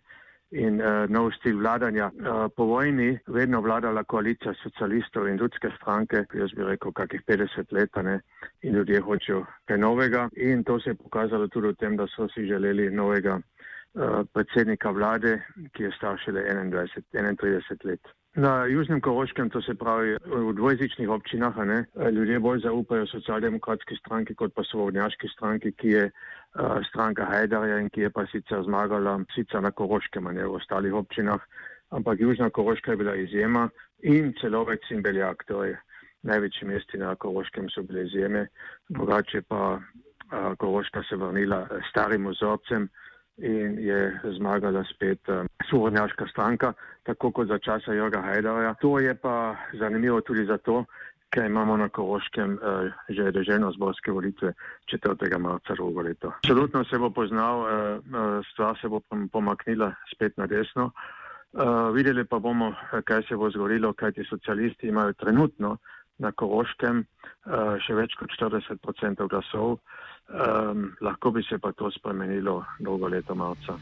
in 0.52 0.80
uh, 0.80 1.08
nov 1.08 1.32
stil 1.38 1.58
vladanja. 1.58 2.10
Uh, 2.12 2.46
po 2.56 2.64
vojni 2.68 3.18
vedno 3.26 3.60
vladala 3.60 4.04
koalicija 4.04 4.54
socialistov 4.62 5.28
in 5.28 5.36
ljudske 5.40 5.70
stranke, 5.76 6.24
jaz 6.34 6.52
bi 6.56 6.64
rekel, 6.64 6.92
kakih 6.92 7.22
50 7.28 7.72
let, 7.72 7.96
ne, 8.02 8.20
in 8.62 8.74
ljudje 8.74 9.00
hočejo 9.00 9.44
kaj 9.64 9.78
novega. 9.78 10.28
In 10.36 10.64
to 10.64 10.80
se 10.80 10.90
je 10.90 10.94
pokazalo 10.94 11.48
tudi 11.48 11.68
v 11.68 11.78
tem, 11.80 11.96
da 11.96 12.06
so 12.06 12.28
si 12.34 12.46
želeli 12.46 12.90
novega 12.90 13.38
uh, 13.38 14.24
predsednika 14.32 14.90
vlade, 14.90 15.38
ki 15.72 15.88
je 15.88 15.94
star 15.96 16.20
šele 16.24 16.44
21, 16.44 17.36
31 17.40 17.84
let. 17.84 18.12
Na 18.36 18.64
Južnem 18.64 19.00
Koroškem, 19.00 19.50
to 19.50 19.60
se 19.62 19.74
pravi 19.74 20.16
v 20.24 20.52
dvojezičnih 20.56 21.08
občinah, 21.08 21.56
ne, 21.68 21.84
ljudje 22.12 22.38
bolj 22.40 22.62
zaupajo 22.64 23.06
socialdemokratski 23.06 23.96
stranki 23.96 24.34
kot 24.34 24.54
pa 24.56 24.64
svobodnjaški 24.64 25.28
stranki, 25.28 25.72
ki 25.72 25.88
je 25.88 26.04
uh, 26.08 26.80
stranka 26.88 27.26
Hajdarja 27.28 27.76
in 27.78 27.90
ki 27.92 28.06
je 28.06 28.10
pa 28.10 28.24
sicer 28.32 28.64
zmagala 28.64 29.18
sicer 29.34 29.60
na 29.60 29.70
Koroškem, 29.70 30.32
ne 30.32 30.48
v 30.48 30.56
ostalih 30.56 30.94
občinah, 30.94 31.44
ampak 31.90 32.20
Južna 32.20 32.48
Koroška 32.50 32.96
je 32.96 32.96
bila 32.96 33.16
izjema 33.20 33.68
in 34.00 34.32
celovec 34.40 34.80
in 34.90 35.02
Beljak, 35.02 35.44
torej 35.44 35.76
največji 36.22 36.68
mesti 36.72 36.98
na 36.98 37.12
Koroškem 37.14 37.68
so 37.68 37.84
bile 37.84 38.06
izjeme, 38.08 38.46
drugače 38.88 39.42
pa 39.42 39.76
uh, 39.76 40.56
Koroška 40.56 41.04
se 41.04 41.20
vrnila 41.20 41.66
starim 41.90 42.26
ozorcem 42.32 42.88
in 43.42 43.78
je 43.78 44.20
zmagala 44.38 44.84
spet 44.84 45.28
uh, 45.28 45.44
svobodnjaška 45.68 46.26
stranka, 46.30 46.72
tako 47.02 47.30
kot 47.30 47.48
za 47.48 47.58
časa 47.58 47.92
Jorga 47.92 48.22
Hajdarja. 48.22 48.74
To 48.80 48.98
je 48.98 49.14
pa 49.14 49.56
zanimivo 49.78 50.20
tudi 50.20 50.44
zato, 50.46 50.84
ker 51.30 51.46
imamo 51.46 51.76
na 51.76 51.88
Koroškem 51.88 52.58
uh, 52.62 52.92
že 53.08 53.32
državno 53.32 53.72
zborske 53.72 54.12
volitve 54.12 54.52
4. 54.92 55.38
marca 55.38 55.74
drugo 55.74 56.02
leto. 56.02 56.32
Absolutno 56.44 56.84
se 56.84 56.98
bo 56.98 57.10
poznal, 57.10 57.60
uh, 57.60 58.46
stvar 58.52 58.78
se 58.80 58.88
bo 58.88 59.00
pomaknila 59.32 59.92
spet 60.14 60.36
na 60.36 60.46
desno. 60.46 60.90
Uh, 61.52 61.90
videli 61.94 62.24
pa 62.24 62.38
bomo, 62.38 62.74
kaj 63.04 63.22
se 63.28 63.36
bo 63.36 63.50
zgodilo, 63.50 63.92
kajti 63.92 64.24
socialisti 64.24 64.88
imajo 64.88 65.12
trenutno 65.12 65.76
na 66.18 66.32
Koroškem 66.32 67.02
uh, 67.02 67.76
še 67.82 67.94
več 67.94 68.14
kot 68.20 68.30
40% 68.38 69.28
glasov. 69.28 69.78
Um, 70.28 70.92
lahko 71.00 71.30
bi 71.30 71.42
se 71.42 71.58
pa 71.58 71.72
to 71.72 71.90
spremenilo 71.90 72.64
dolgo 72.80 73.08
leto 73.08 73.34
marca. 73.34 73.76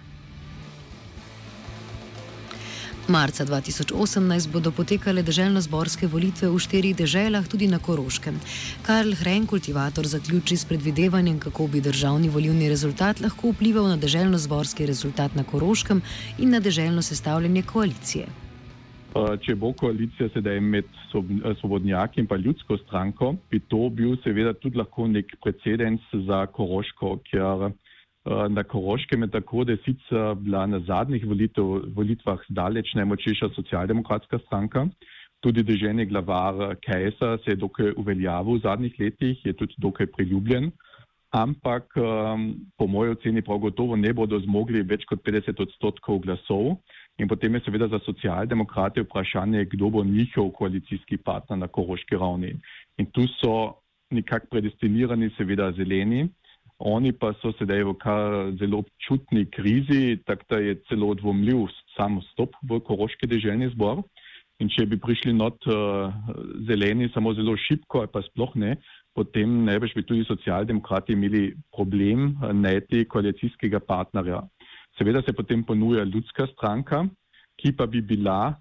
Marca 3.09 3.45
2018 3.45 4.49
bodo 4.53 4.71
potekale 4.71 5.23
državno-zborske 5.23 6.07
volitve 6.07 6.49
v 6.49 6.59
štirih 6.63 6.97
deželah, 6.97 7.47
tudi 7.51 7.67
na 7.67 7.79
Koroškem. 7.79 8.39
Karl 8.87 9.15
Hren, 9.19 9.47
kultivator, 9.51 10.07
zaključi 10.07 10.57
s 10.57 10.65
predvidevanjem, 10.65 11.41
kako 11.41 11.67
bi 11.67 11.81
državni 11.81 12.29
volilni 12.29 12.69
rezultat 12.69 13.21
lahko 13.21 13.51
vplival 13.51 13.89
na 13.91 13.97
državno-zborski 13.97 14.87
rezultat 14.87 15.35
na 15.35 15.45
Koroškem 15.45 16.03
in 16.39 16.51
na 16.51 16.61
državno 16.61 17.03
sestavljanje 17.03 17.63
koalicije. 17.63 18.29
Če 19.11 19.57
bo 19.59 19.73
koalicija 19.75 20.29
sedaj 20.31 20.61
med 20.63 20.87
svobodnjaki 21.11 22.21
in 22.23 22.29
pa 22.31 22.37
ljudsko 22.39 22.77
stranko, 22.85 23.33
bi 23.51 23.59
to 23.73 23.89
bil 23.91 24.15
seveda 24.23 24.53
tudi 24.55 24.79
lahko 24.79 25.09
nek 25.11 25.33
precedens 25.43 26.05
za 26.29 26.45
Koroško, 26.55 27.17
ker 27.27 27.73
na 28.55 28.63
Koroškem 28.63 29.27
je 29.27 29.31
tako, 29.35 29.65
da 29.65 29.75
je 29.75 29.83
sicer 29.87 30.37
bila 30.39 30.63
na 30.71 30.79
zadnjih 30.87 31.27
volitev, 31.27 31.89
volitvah 31.97 32.45
zdaleč 32.53 32.95
najmočnejša 33.01 33.51
socialdemokratska 33.57 34.39
stranka. 34.47 34.87
Tudi 35.43 35.65
državni 35.67 36.07
glavar 36.07 36.77
Kajsa 36.87 37.39
se 37.43 37.57
je 37.57 37.57
dokaj 37.57 37.97
uveljavil 37.97 38.61
v 38.61 38.63
zadnjih 38.63 38.95
letih, 39.01 39.43
je 39.47 39.57
tudi 39.57 39.75
dokaj 39.79 40.07
priljubljen. 40.15 40.71
ampak 41.31 41.87
um, 41.97 42.55
po 42.77 42.87
mojem 42.87 43.15
oceni 43.15 43.43
prav 43.43 43.59
gotovo 43.59 43.97
ne 43.97 44.13
bodo 44.13 44.39
zmogli 44.43 44.83
več 44.83 45.07
kot 45.07 45.23
50 45.23 45.63
odstotkov 45.63 46.19
glasov. 46.27 46.75
In 47.21 47.29
potem 47.29 47.55
je 47.55 47.61
seveda 47.67 47.89
za 47.89 47.99
socialdemokrate 48.01 49.03
vprašanje, 49.05 49.65
kdo 49.75 49.91
bo 49.91 50.05
njihov 50.05 50.51
koalicijski 50.57 51.17
partner 51.17 51.59
na 51.59 51.69
koroški 51.69 52.17
ravni. 52.17 52.55
In 52.99 53.07
tu 53.13 53.27
so 53.37 53.75
nekako 54.11 54.47
predestinirani 54.51 55.29
seveda 55.37 55.73
zeleni, 55.77 56.29
oni 56.79 57.13
pa 57.13 57.35
so 57.43 57.53
sedaj 57.59 57.85
v 57.85 57.95
kar 58.01 58.53
zelo 58.57 58.81
občutni 58.81 59.45
krizi, 59.53 60.17
tako 60.25 60.45
da 60.49 60.63
je 60.65 60.79
celo 60.89 61.13
dvomljiv 61.15 61.67
sam 61.97 62.23
stop 62.33 62.57
v 62.65 62.81
koroški 62.81 63.29
deželni 63.29 63.69
zbor. 63.75 64.01
In 64.61 64.69
če 64.69 64.87
bi 64.89 64.97
prišli 65.01 65.33
not 65.33 65.61
uh, 65.69 66.13
zeleni 66.69 67.09
samo 67.13 67.35
zelo 67.37 67.53
šipko 67.57 68.01
ali 68.01 68.13
pa 68.13 68.21
sploh 68.25 68.57
ne, 68.61 68.75
potem 69.17 69.65
najbrž 69.69 69.95
bi 69.97 70.05
tudi 70.09 70.25
socialdemokrati 70.25 71.13
imeli 71.13 71.55
problem 71.77 72.35
najti 72.65 73.05
koalicijskega 73.09 73.81
partnerja. 73.81 74.41
Seveda 75.01 75.23
se 75.23 75.33
potem 75.33 75.63
ponuja 75.65 76.05
ljudska 76.05 76.45
stranka, 76.53 77.07
ki 77.57 77.73
pa 77.73 77.87
bi 77.87 78.03
bila 78.05 78.53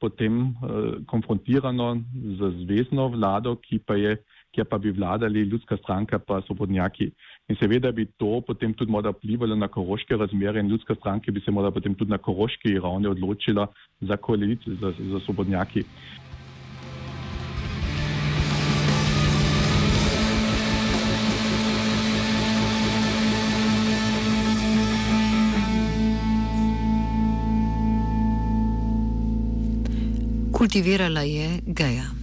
potem 0.00 0.34
uh, 0.42 0.98
konfrontirana 1.08 1.94
z 2.36 2.50
zvezdno 2.64 3.08
vlado, 3.14 3.54
ki 3.64 3.78
pa 3.86 3.96
je, 3.96 4.18
kjer 4.52 4.66
pa 4.68 4.78
bi 4.78 4.92
vladali 4.92 5.46
ljudska 5.48 5.76
stranka 5.80 6.18
pa 6.18 6.42
svobodnjaki. 6.44 7.10
In 7.48 7.56
seveda 7.56 7.92
bi 7.96 8.06
to 8.20 8.42
potem 8.46 8.74
tudi 8.76 8.92
morda 8.92 9.12
vplivalo 9.16 9.56
na 9.56 9.68
koroške 9.68 10.16
razmere 10.20 10.60
in 10.60 10.68
ljudska 10.68 10.94
stranka 11.00 11.32
bi 11.32 11.40
se 11.40 11.50
morda 11.50 11.70
potem 11.70 11.94
tudi 11.94 12.10
na 12.10 12.18
koroški 12.18 12.76
ravni 12.76 13.08
odločila 13.08 13.66
za 14.00 14.16
koalicijo, 14.16 14.76
za, 14.80 14.92
za 15.12 15.20
svobodnjaki. 15.24 15.84
Kultivirala 30.70 31.22
je 31.22 31.60
geja. 31.66 32.10